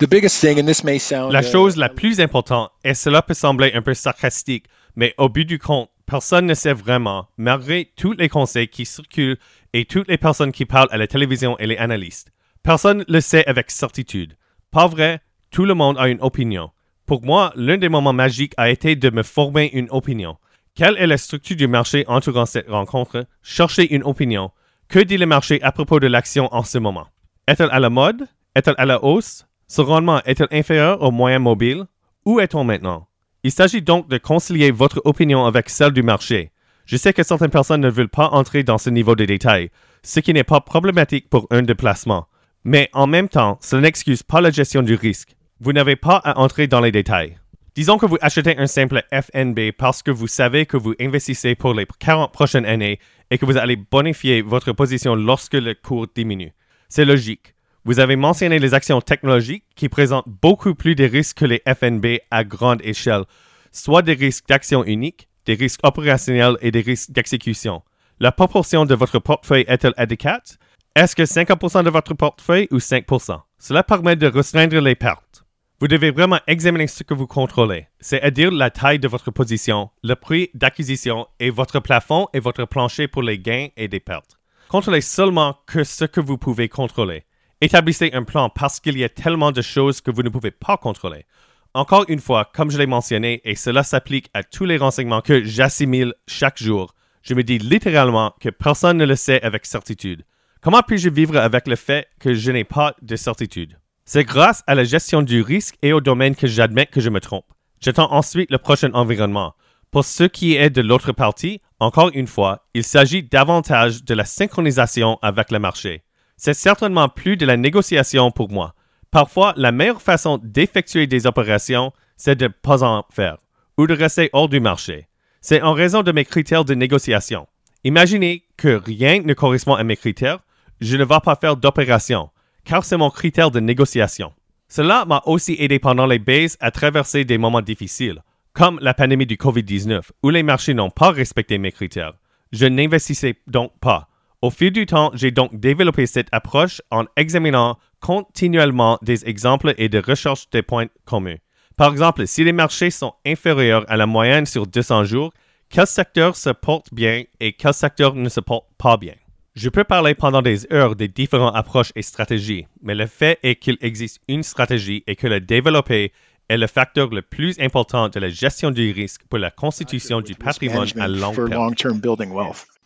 La 1.30 1.42
chose 1.42 1.76
la 1.76 1.88
plus 1.88 2.20
importante, 2.20 2.70
et 2.82 2.94
cela 2.94 3.22
peut 3.22 3.34
sembler 3.34 3.70
un 3.72 3.80
peu 3.80 3.94
sarcastique, 3.94 4.66
mais 4.96 5.14
au 5.16 5.28
but 5.28 5.44
du 5.44 5.60
compte, 5.60 5.90
personne 6.06 6.46
ne 6.46 6.54
sait 6.54 6.72
vraiment, 6.72 7.28
malgré 7.36 7.92
tous 7.96 8.14
les 8.14 8.28
conseils 8.28 8.66
qui 8.66 8.84
circulent 8.84 9.38
et 9.72 9.84
toutes 9.84 10.08
les 10.08 10.18
personnes 10.18 10.50
qui 10.50 10.66
parlent 10.66 10.88
à 10.90 10.98
la 10.98 11.06
télévision 11.06 11.56
et 11.58 11.68
les 11.68 11.76
analystes. 11.76 12.32
Personne 12.64 12.98
ne 12.98 13.12
le 13.12 13.20
sait 13.20 13.46
avec 13.46 13.70
certitude. 13.70 14.36
Pas 14.72 14.88
vrai, 14.88 15.20
tout 15.52 15.66
le 15.66 15.74
monde 15.74 15.98
a 15.98 16.08
une 16.08 16.20
opinion. 16.20 16.70
Pour 17.06 17.24
moi, 17.24 17.52
l'un 17.54 17.78
des 17.78 17.88
moments 17.88 18.12
magiques 18.12 18.54
a 18.56 18.70
été 18.70 18.96
de 18.96 19.10
me 19.10 19.22
former 19.22 19.70
une 19.72 19.88
opinion. 19.90 20.36
Quelle 20.74 20.96
est 20.98 21.06
la 21.06 21.18
structure 21.18 21.56
du 21.56 21.68
marché 21.68 22.04
entourant 22.08 22.46
cette 22.46 22.68
rencontre? 22.68 23.26
Cherchez 23.42 23.94
une 23.94 24.02
opinion. 24.02 24.50
Que 24.88 24.98
dit 24.98 25.18
le 25.18 25.26
marché 25.26 25.62
à 25.62 25.70
propos 25.70 26.00
de 26.00 26.06
l'action 26.08 26.48
en 26.52 26.64
ce 26.64 26.78
moment? 26.78 27.06
Est-elle 27.46 27.70
à 27.70 27.80
la 27.80 27.90
mode? 27.90 28.26
Est-elle 28.54 28.74
à 28.76 28.84
la 28.84 29.02
hausse? 29.02 29.46
Ce 29.66 29.80
rendement 29.80 30.22
est-il 30.24 30.46
inférieur 30.50 31.00
au 31.02 31.10
moyen 31.10 31.38
mobile? 31.38 31.86
Où 32.26 32.38
est-on 32.38 32.64
maintenant? 32.64 33.08
Il 33.44 33.50
s'agit 33.50 33.80
donc 33.80 34.08
de 34.10 34.18
concilier 34.18 34.70
votre 34.70 35.00
opinion 35.06 35.46
avec 35.46 35.70
celle 35.70 35.92
du 35.92 36.02
marché. 36.02 36.52
Je 36.84 36.98
sais 36.98 37.14
que 37.14 37.22
certaines 37.22 37.50
personnes 37.50 37.80
ne 37.80 37.88
veulent 37.88 38.10
pas 38.10 38.28
entrer 38.28 38.62
dans 38.62 38.76
ce 38.76 38.90
niveau 38.90 39.16
de 39.16 39.24
détail, 39.24 39.70
ce 40.02 40.20
qui 40.20 40.34
n'est 40.34 40.44
pas 40.44 40.60
problématique 40.60 41.30
pour 41.30 41.46
un 41.50 41.62
déplacement. 41.62 42.26
Mais 42.62 42.90
en 42.92 43.06
même 43.06 43.30
temps, 43.30 43.58
cela 43.62 43.80
n'excuse 43.82 44.22
pas 44.22 44.42
la 44.42 44.50
gestion 44.50 44.82
du 44.82 44.96
risque. 44.96 45.34
Vous 45.58 45.72
n'avez 45.72 45.96
pas 45.96 46.16
à 46.16 46.38
entrer 46.38 46.66
dans 46.66 46.80
les 46.80 46.92
détails. 46.92 47.38
Disons 47.74 47.96
que 47.96 48.04
vous 48.04 48.18
achetez 48.20 48.58
un 48.58 48.66
simple 48.66 49.02
FNB 49.10 49.72
parce 49.78 50.02
que 50.02 50.10
vous 50.10 50.26
savez 50.26 50.66
que 50.66 50.76
vous 50.76 50.94
investissez 51.00 51.54
pour 51.54 51.72
les 51.72 51.86
40 51.86 52.30
prochaines 52.30 52.66
années 52.66 52.98
et 53.30 53.38
que 53.38 53.46
vous 53.46 53.56
allez 53.56 53.76
bonifier 53.76 54.42
votre 54.42 54.72
position 54.72 55.14
lorsque 55.14 55.54
le 55.54 55.72
cours 55.72 56.06
diminue. 56.14 56.52
C'est 56.90 57.06
logique. 57.06 57.51
Vous 57.84 57.98
avez 57.98 58.14
mentionné 58.14 58.60
les 58.60 58.74
actions 58.74 59.00
technologiques 59.00 59.64
qui 59.74 59.88
présentent 59.88 60.28
beaucoup 60.28 60.72
plus 60.76 60.94
de 60.94 61.02
risques 61.02 61.38
que 61.38 61.44
les 61.44 61.62
FNB 61.66 62.20
à 62.30 62.44
grande 62.44 62.80
échelle, 62.84 63.24
soit 63.72 64.02
des 64.02 64.12
risques 64.12 64.46
d'action 64.46 64.84
unique, 64.84 65.28
des 65.46 65.54
risques 65.54 65.80
opérationnels 65.82 66.56
et 66.60 66.70
des 66.70 66.80
risques 66.80 67.10
d'exécution. 67.10 67.82
La 68.20 68.30
proportion 68.30 68.84
de 68.84 68.94
votre 68.94 69.18
portefeuille 69.18 69.64
est-elle 69.66 69.94
adéquate? 69.96 70.58
Est-ce 70.94 71.16
que 71.16 71.24
50% 71.24 71.82
de 71.82 71.90
votre 71.90 72.14
portefeuille 72.14 72.68
ou 72.70 72.76
5%? 72.76 73.40
Cela 73.58 73.82
permet 73.82 74.14
de 74.14 74.28
restreindre 74.28 74.78
les 74.78 74.94
pertes. 74.94 75.44
Vous 75.80 75.88
devez 75.88 76.12
vraiment 76.12 76.38
examiner 76.46 76.86
ce 76.86 77.02
que 77.02 77.14
vous 77.14 77.26
contrôlez, 77.26 77.88
c'est-à-dire 77.98 78.52
la 78.52 78.70
taille 78.70 79.00
de 79.00 79.08
votre 79.08 79.32
position, 79.32 79.90
le 80.04 80.14
prix 80.14 80.50
d'acquisition 80.54 81.26
et 81.40 81.50
votre 81.50 81.80
plafond 81.80 82.28
et 82.32 82.38
votre 82.38 82.64
plancher 82.64 83.08
pour 83.08 83.24
les 83.24 83.40
gains 83.40 83.70
et 83.76 83.88
des 83.88 83.98
pertes. 83.98 84.38
Contrôlez 84.68 85.00
seulement 85.00 85.56
que 85.66 85.82
ce 85.82 86.04
que 86.04 86.20
vous 86.20 86.38
pouvez 86.38 86.68
contrôler. 86.68 87.24
Établissez 87.62 88.10
un 88.12 88.24
plan 88.24 88.48
parce 88.48 88.80
qu'il 88.80 88.98
y 88.98 89.04
a 89.04 89.08
tellement 89.08 89.52
de 89.52 89.62
choses 89.62 90.00
que 90.00 90.10
vous 90.10 90.24
ne 90.24 90.28
pouvez 90.28 90.50
pas 90.50 90.76
contrôler. 90.76 91.26
Encore 91.74 92.04
une 92.08 92.18
fois, 92.18 92.50
comme 92.52 92.72
je 92.72 92.76
l'ai 92.76 92.88
mentionné, 92.88 93.40
et 93.44 93.54
cela 93.54 93.84
s'applique 93.84 94.28
à 94.34 94.42
tous 94.42 94.64
les 94.64 94.78
renseignements 94.78 95.20
que 95.20 95.44
j'assimile 95.44 96.12
chaque 96.26 96.60
jour, 96.60 96.92
je 97.22 97.34
me 97.34 97.44
dis 97.44 97.58
littéralement 97.58 98.34
que 98.40 98.48
personne 98.48 98.96
ne 98.96 99.04
le 99.04 99.14
sait 99.14 99.40
avec 99.42 99.64
certitude. 99.64 100.24
Comment 100.60 100.82
puis-je 100.82 101.08
vivre 101.08 101.36
avec 101.36 101.68
le 101.68 101.76
fait 101.76 102.08
que 102.18 102.34
je 102.34 102.50
n'ai 102.50 102.64
pas 102.64 102.96
de 103.00 103.14
certitude? 103.14 103.78
C'est 104.04 104.24
grâce 104.24 104.64
à 104.66 104.74
la 104.74 104.82
gestion 104.82 105.22
du 105.22 105.40
risque 105.40 105.76
et 105.82 105.92
au 105.92 106.00
domaine 106.00 106.34
que 106.34 106.48
j'admets 106.48 106.86
que 106.86 107.00
je 107.00 107.10
me 107.10 107.20
trompe. 107.20 107.46
J'attends 107.80 108.12
ensuite 108.12 108.50
le 108.50 108.58
prochain 108.58 108.90
environnement. 108.92 109.54
Pour 109.92 110.04
ce 110.04 110.24
qui 110.24 110.56
est 110.56 110.70
de 110.70 110.82
l'autre 110.82 111.12
partie, 111.12 111.60
encore 111.78 112.10
une 112.12 112.26
fois, 112.26 112.66
il 112.74 112.82
s'agit 112.82 113.22
davantage 113.22 114.02
de 114.02 114.14
la 114.14 114.24
synchronisation 114.24 115.16
avec 115.22 115.52
le 115.52 115.60
marché. 115.60 116.02
C'est 116.44 116.54
certainement 116.54 117.08
plus 117.08 117.36
de 117.36 117.46
la 117.46 117.56
négociation 117.56 118.32
pour 118.32 118.50
moi. 118.50 118.74
Parfois, 119.12 119.54
la 119.56 119.70
meilleure 119.70 120.02
façon 120.02 120.40
d'effectuer 120.42 121.06
des 121.06 121.28
opérations, 121.28 121.92
c'est 122.16 122.34
de 122.34 122.46
ne 122.46 122.48
pas 122.48 122.82
en 122.82 123.04
faire 123.12 123.38
ou 123.78 123.86
de 123.86 123.94
rester 123.94 124.28
hors 124.32 124.48
du 124.48 124.58
marché. 124.58 125.06
C'est 125.40 125.62
en 125.62 125.72
raison 125.72 126.02
de 126.02 126.10
mes 126.10 126.24
critères 126.24 126.64
de 126.64 126.74
négociation. 126.74 127.46
Imaginez 127.84 128.42
que 128.56 128.82
rien 128.84 129.22
ne 129.22 129.34
correspond 129.34 129.76
à 129.76 129.84
mes 129.84 129.96
critères, 129.96 130.40
je 130.80 130.96
ne 130.96 131.04
vais 131.04 131.20
pas 131.24 131.38
faire 131.40 131.56
d'opération 131.56 132.30
car 132.64 132.84
c'est 132.84 132.96
mon 132.96 133.10
critère 133.10 133.52
de 133.52 133.60
négociation. 133.60 134.32
Cela 134.66 135.04
m'a 135.04 135.22
aussi 135.26 135.54
aidé 135.60 135.78
pendant 135.78 136.06
les 136.06 136.18
bases 136.18 136.56
à 136.58 136.72
traverser 136.72 137.24
des 137.24 137.38
moments 137.38 137.62
difficiles, 137.62 138.20
comme 138.52 138.80
la 138.82 138.94
pandémie 138.94 139.26
du 139.26 139.36
COVID-19, 139.36 140.10
où 140.24 140.30
les 140.30 140.42
marchés 140.42 140.74
n'ont 140.74 140.90
pas 140.90 141.12
respecté 141.12 141.58
mes 141.58 141.70
critères. 141.70 142.14
Je 142.50 142.66
n'investissais 142.66 143.36
donc 143.46 143.70
pas. 143.80 144.08
Au 144.42 144.50
fil 144.50 144.72
du 144.72 144.86
temps, 144.86 145.12
j'ai 145.14 145.30
donc 145.30 145.60
développé 145.60 146.04
cette 146.04 146.26
approche 146.32 146.82
en 146.90 147.04
examinant 147.16 147.78
continuellement 148.00 148.98
des 149.00 149.24
exemples 149.28 149.72
et 149.78 149.88
de 149.88 150.02
recherche 150.04 150.50
des 150.50 150.62
points 150.62 150.88
communs. 151.04 151.36
Par 151.76 151.92
exemple, 151.92 152.26
si 152.26 152.42
les 152.42 152.50
marchés 152.50 152.90
sont 152.90 153.14
inférieurs 153.24 153.84
à 153.88 153.96
la 153.96 154.06
moyenne 154.06 154.44
sur 154.44 154.66
200 154.66 155.04
jours, 155.04 155.32
quel 155.68 155.86
secteur 155.86 156.34
se 156.34 156.50
porte 156.50 156.92
bien 156.92 157.22
et 157.38 157.52
quel 157.52 157.72
secteur 157.72 158.16
ne 158.16 158.28
se 158.28 158.40
porte 158.40 158.66
pas 158.78 158.96
bien? 158.96 159.14
Je 159.54 159.68
peux 159.68 159.84
parler 159.84 160.16
pendant 160.16 160.42
des 160.42 160.66
heures 160.72 160.96
des 160.96 161.06
différentes 161.06 161.54
approches 161.54 161.92
et 161.94 162.02
stratégies, 162.02 162.66
mais 162.82 162.96
le 162.96 163.06
fait 163.06 163.38
est 163.44 163.54
qu'il 163.54 163.78
existe 163.80 164.20
une 164.26 164.42
stratégie 164.42 165.04
et 165.06 165.14
que 165.14 165.28
le 165.28 165.40
développer 165.40 166.12
est 166.48 166.56
le 166.56 166.66
facteur 166.66 167.10
le 167.10 167.22
plus 167.22 167.60
important 167.60 168.08
de 168.08 168.18
la 168.18 168.28
gestion 168.28 168.72
du 168.72 168.90
risque 168.90 169.22
pour 169.30 169.38
la 169.38 169.52
constitution 169.52 170.20
du 170.20 170.34
patrimoine 170.34 170.88
à 170.98 171.06
long 171.06 171.32
terme. 171.32 171.74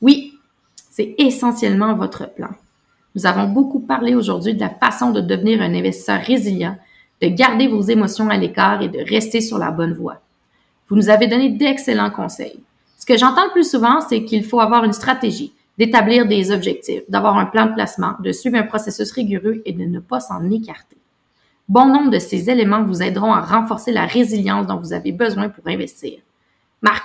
Oui, 0.03 0.35
c'est 0.97 1.15
essentiellement 1.19 1.95
votre 1.95 2.33
plan. 2.33 2.49
Nous 3.15 3.27
avons 3.27 3.49
beaucoup 3.49 3.81
parlé 3.81 4.15
aujourd'hui 4.15 4.55
de 4.55 4.61
la 4.61 4.71
façon 4.71 5.11
de 5.11 5.21
devenir 5.21 5.61
un 5.61 5.75
investisseur 5.75 6.23
résilient, 6.23 6.79
de 7.21 7.29
garder 7.29 7.69
vos 7.69 7.83
émotions 7.83 8.31
à 8.31 8.39
l'écart 8.39 8.81
et 8.81 8.89
de 8.89 9.01
rester 9.07 9.43
sur 9.43 9.59
la 9.59 9.71
bonne 9.71 9.93
voie. 9.93 10.23
Vous 10.89 10.97
nous 10.97 11.11
avez 11.11 11.27
donné 11.27 11.51
d'excellents 11.51 12.11
conseils. 12.11 12.59
Ce 12.97 13.05
que 13.05 13.19
j'entends 13.19 13.45
le 13.45 13.53
plus 13.53 13.71
souvent, 13.71 14.01
c'est 14.01 14.25
qu'il 14.25 14.43
faut 14.43 14.59
avoir 14.59 14.85
une 14.85 14.95
stratégie, 14.95 15.53
d'établir 15.77 16.27
des 16.27 16.51
objectifs, 16.51 17.03
d'avoir 17.11 17.37
un 17.37 17.45
plan 17.45 17.67
de 17.67 17.75
placement, 17.75 18.15
de 18.21 18.33
suivre 18.33 18.57
un 18.57 18.63
processus 18.63 19.13
rigoureux 19.13 19.61
et 19.67 19.75
de 19.75 19.85
ne 19.85 20.01
pas 20.01 20.21
s'en 20.21 20.49
écarter. 20.51 20.97
Bon 21.69 21.85
nombre 21.85 22.11
de 22.11 22.19
ces 22.19 22.49
éléments 22.49 22.85
vous 22.85 23.03
aideront 23.03 23.35
à 23.35 23.43
renforcer 23.43 23.93
la 23.93 24.07
résilience 24.07 24.67
dont 24.67 24.79
vous 24.79 24.95
avez 24.95 25.13
besoin 25.13 25.51
pour 25.51 25.69
investir. 25.69 26.21
Marc, 26.81 27.05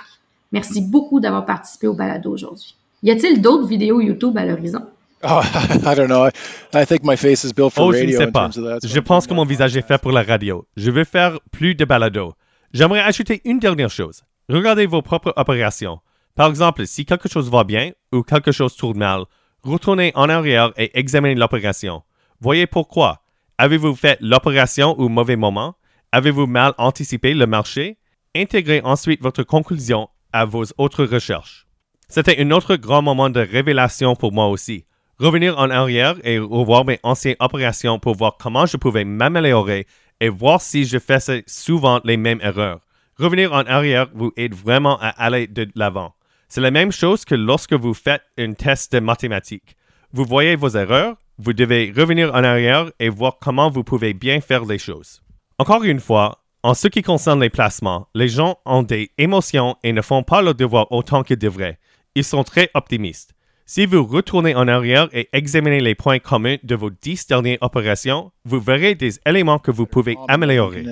merci 0.50 0.80
beaucoup 0.80 1.20
d'avoir 1.20 1.44
participé 1.44 1.88
au 1.88 1.92
balado 1.92 2.32
aujourd'hui. 2.32 2.74
Y 3.02 3.10
a-t-il 3.10 3.40
d'autres 3.40 3.66
vidéos 3.66 4.00
YouTube 4.00 4.36
à 4.38 4.44
l'horizon? 4.44 4.86
Oh, 5.24 5.40
I 5.84 5.94
don't 5.94 6.08
know. 6.08 6.28
I 6.74 6.84
think 6.84 7.04
my 7.04 7.16
face 7.16 7.44
is 7.44 7.52
built 7.52 7.72
for 7.72 7.86
oh, 7.86 7.92
je 7.92 8.04
ne 8.04 8.12
sais 8.12 8.30
pas. 8.30 8.50
Je 8.52 9.00
pense 9.00 9.26
que 9.26 9.34
mon 9.34 9.44
visage 9.44 9.76
est 9.76 9.86
fait 9.86 10.00
pour 10.00 10.12
la 10.12 10.22
radio. 10.22 10.66
Je 10.76 10.90
veux 10.90 11.04
faire 11.04 11.38
plus 11.50 11.74
de 11.74 11.84
balado. 11.84 12.34
J'aimerais 12.72 13.00
ajouter 13.00 13.40
une 13.44 13.58
dernière 13.58 13.90
chose. 13.90 14.22
Regardez 14.48 14.86
vos 14.86 15.02
propres 15.02 15.32
opérations. 15.36 16.00
Par 16.34 16.48
exemple, 16.48 16.86
si 16.86 17.04
quelque 17.04 17.28
chose 17.28 17.50
va 17.50 17.64
bien 17.64 17.92
ou 18.12 18.22
quelque 18.22 18.52
chose 18.52 18.74
tourne 18.74 18.98
mal, 18.98 19.24
retournez 19.62 20.12
en 20.14 20.28
arrière 20.28 20.72
et 20.76 20.90
examinez 20.98 21.34
l'opération. 21.34 22.02
Voyez 22.40 22.66
pourquoi. 22.66 23.22
Avez-vous 23.58 23.94
fait 23.94 24.18
l'opération 24.20 24.98
au 24.98 25.08
mauvais 25.08 25.36
moment? 25.36 25.74
Avez-vous 26.10 26.46
mal 26.46 26.72
anticipé 26.78 27.34
le 27.34 27.46
marché? 27.46 27.98
Intégrez 28.34 28.80
ensuite 28.82 29.22
votre 29.22 29.42
conclusion 29.42 30.08
à 30.32 30.44
vos 30.44 30.64
autres 30.78 31.04
recherches. 31.04 31.66
C'était 32.14 32.42
un 32.42 32.50
autre 32.50 32.76
grand 32.76 33.00
moment 33.00 33.30
de 33.30 33.40
révélation 33.40 34.14
pour 34.16 34.34
moi 34.34 34.48
aussi. 34.48 34.84
Revenir 35.18 35.58
en 35.58 35.70
arrière 35.70 36.16
et 36.24 36.38
revoir 36.38 36.84
mes 36.84 37.00
anciennes 37.02 37.36
opérations 37.40 37.98
pour 37.98 38.16
voir 38.16 38.36
comment 38.38 38.66
je 38.66 38.76
pouvais 38.76 39.06
m'améliorer 39.06 39.86
et 40.20 40.28
voir 40.28 40.60
si 40.60 40.84
je 40.84 40.98
faisais 40.98 41.42
souvent 41.46 42.02
les 42.04 42.18
mêmes 42.18 42.42
erreurs. 42.42 42.80
Revenir 43.18 43.54
en 43.54 43.60
arrière 43.60 44.08
vous 44.12 44.30
aide 44.36 44.52
vraiment 44.52 44.98
à 45.00 45.08
aller 45.08 45.46
de 45.46 45.66
l'avant. 45.74 46.12
C'est 46.50 46.60
la 46.60 46.70
même 46.70 46.92
chose 46.92 47.24
que 47.24 47.34
lorsque 47.34 47.72
vous 47.72 47.94
faites 47.94 48.20
un 48.36 48.52
test 48.52 48.92
de 48.92 49.00
mathématiques. 49.00 49.74
Vous 50.12 50.26
voyez 50.26 50.54
vos 50.54 50.68
erreurs, 50.68 51.16
vous 51.38 51.54
devez 51.54 51.94
revenir 51.96 52.34
en 52.34 52.44
arrière 52.44 52.90
et 53.00 53.08
voir 53.08 53.38
comment 53.40 53.70
vous 53.70 53.84
pouvez 53.84 54.12
bien 54.12 54.42
faire 54.42 54.66
les 54.66 54.76
choses. 54.76 55.22
Encore 55.58 55.82
une 55.82 56.00
fois, 56.00 56.42
en 56.62 56.74
ce 56.74 56.88
qui 56.88 57.00
concerne 57.00 57.40
les 57.40 57.48
placements, 57.48 58.06
les 58.14 58.28
gens 58.28 58.58
ont 58.66 58.82
des 58.82 59.10
émotions 59.16 59.76
et 59.82 59.94
ne 59.94 60.02
font 60.02 60.22
pas 60.22 60.42
leur 60.42 60.54
devoir 60.54 60.92
autant 60.92 61.22
qu'ils 61.22 61.38
devraient. 61.38 61.78
Ils 62.14 62.24
sont 62.24 62.44
très 62.44 62.70
optimistes. 62.74 63.32
Si 63.64 63.86
vous 63.86 64.04
retournez 64.04 64.54
en 64.54 64.68
arrière 64.68 65.08
et 65.12 65.28
examinez 65.32 65.80
les 65.80 65.94
points 65.94 66.18
communs 66.18 66.56
de 66.62 66.74
vos 66.74 66.90
dix 66.90 67.26
dernières 67.26 67.58
opérations, 67.60 68.32
vous 68.44 68.60
verrez 68.60 68.94
des 68.94 69.18
éléments 69.24 69.58
que 69.58 69.70
vous 69.70 69.86
pouvez 69.86 70.16
améliorer. 70.28 70.84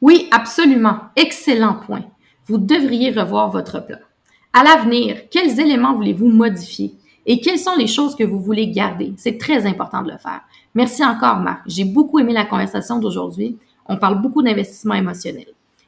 Oui, 0.00 0.28
absolument. 0.30 1.00
Excellent 1.16 1.74
point 1.74 2.04
vous 2.46 2.58
devriez 2.58 3.10
revoir 3.10 3.50
votre 3.50 3.84
plan. 3.84 3.98
À 4.52 4.62
l'avenir, 4.62 5.28
quels 5.30 5.58
éléments 5.58 5.94
voulez-vous 5.94 6.28
modifier 6.28 6.94
et 7.26 7.40
quelles 7.40 7.58
sont 7.58 7.76
les 7.76 7.86
choses 7.86 8.14
que 8.14 8.24
vous 8.24 8.38
voulez 8.38 8.70
garder? 8.70 9.14
C'est 9.16 9.38
très 9.38 9.66
important 9.66 10.02
de 10.02 10.12
le 10.12 10.18
faire. 10.18 10.42
Merci 10.74 11.04
encore, 11.04 11.38
Marc. 11.38 11.62
J'ai 11.66 11.84
beaucoup 11.84 12.18
aimé 12.18 12.32
la 12.32 12.44
conversation 12.44 12.98
d'aujourd'hui. 12.98 13.58
On 13.86 13.96
parle 13.96 14.20
beaucoup 14.20 14.42
d'investissement 14.42 14.94
émotionnel. 14.94 15.46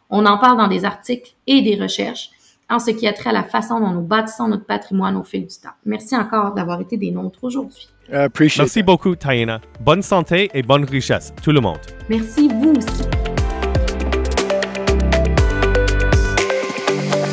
On 0.08 0.24
en 0.24 0.38
parle 0.38 0.56
dans 0.56 0.68
des 0.68 0.84
articles 0.84 1.34
et 1.46 1.62
des 1.62 1.80
recherches 1.80 2.30
en 2.68 2.78
ce 2.78 2.90
qui 2.90 3.06
a 3.06 3.12
trait 3.12 3.30
à 3.30 3.32
la 3.32 3.44
façon 3.44 3.80
dont 3.80 3.90
nous 3.90 4.02
bâtissons 4.02 4.48
notre 4.48 4.64
patrimoine 4.64 5.16
au 5.16 5.22
fil 5.22 5.46
du 5.46 5.54
temps. 5.54 5.70
Merci 5.84 6.16
encore 6.16 6.54
d'avoir 6.54 6.80
été 6.80 6.96
des 6.96 7.10
nôtres 7.10 7.44
aujourd'hui. 7.44 7.88
Merci 8.10 8.82
beaucoup, 8.82 9.14
Taina. 9.14 9.60
Bonne 9.80 10.02
santé 10.02 10.50
et 10.54 10.62
bonne 10.62 10.84
richesse, 10.84 11.32
tout 11.42 11.52
le 11.52 11.60
monde. 11.60 11.78
Merci, 12.08 12.48
vous 12.48 12.72
aussi. 12.72 13.02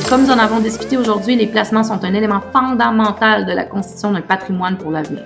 Comme 0.09 0.23
nous 0.23 0.31
en 0.31 0.37
avons 0.37 0.59
discuté 0.59 0.97
aujourd'hui, 0.97 1.35
les 1.35 1.47
placements 1.47 1.83
sont 1.83 2.03
un 2.03 2.13
élément 2.13 2.41
fondamental 2.51 3.47
de 3.47 3.51
la 3.51 3.63
constitution 3.63 4.11
d'un 4.11 4.21
patrimoine 4.21 4.77
pour 4.77 4.91
l'avenir. 4.91 5.23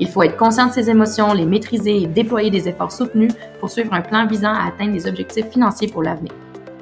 Il 0.00 0.08
faut 0.08 0.22
être 0.22 0.36
conscient 0.36 0.68
de 0.68 0.72
ses 0.72 0.90
émotions, 0.90 1.32
les 1.32 1.44
maîtriser 1.44 2.02
et 2.02 2.06
déployer 2.06 2.50
des 2.50 2.68
efforts 2.68 2.92
soutenus 2.92 3.32
pour 3.58 3.68
suivre 3.68 3.92
un 3.92 4.00
plan 4.00 4.26
visant 4.26 4.54
à 4.54 4.68
atteindre 4.68 4.92
des 4.92 5.08
objectifs 5.08 5.46
financiers 5.46 5.88
pour 5.88 6.04
l'avenir. 6.04 6.32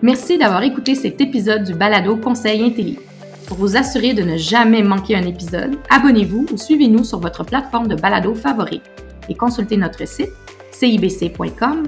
Merci 0.03 0.37
d'avoir 0.37 0.63
écouté 0.63 0.95
cet 0.95 1.21
épisode 1.23 1.65
du 1.65 1.73
Balado 1.73 2.17
Conseil 2.17 2.63
Intelli. 2.63 2.99
Pour 3.47 3.57
vous 3.57 3.77
assurer 3.77 4.13
de 4.13 4.23
ne 4.23 4.37
jamais 4.37 4.83
manquer 4.83 5.17
un 5.17 5.27
épisode, 5.27 5.79
abonnez-vous 5.89 6.47
ou 6.53 6.57
suivez-nous 6.57 7.03
sur 7.03 7.19
votre 7.19 7.45
plateforme 7.45 7.89
de 7.89 7.95
balado 7.95 8.35
favorite 8.35 8.83
et 9.29 9.35
consultez 9.35 9.77
notre 9.77 10.07
site 10.07 10.33
cibc.com 10.71 11.85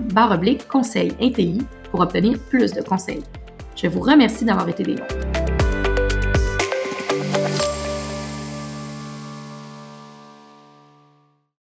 conseil 0.71 1.12
intelli 1.21 1.59
pour 1.90 2.01
obtenir 2.01 2.38
plus 2.49 2.73
de 2.73 2.81
conseils. 2.81 3.23
Je 3.77 3.88
vous 3.88 4.01
remercie 4.01 4.44
d'avoir 4.44 4.68
été 4.68 4.83
des. 4.85 5.38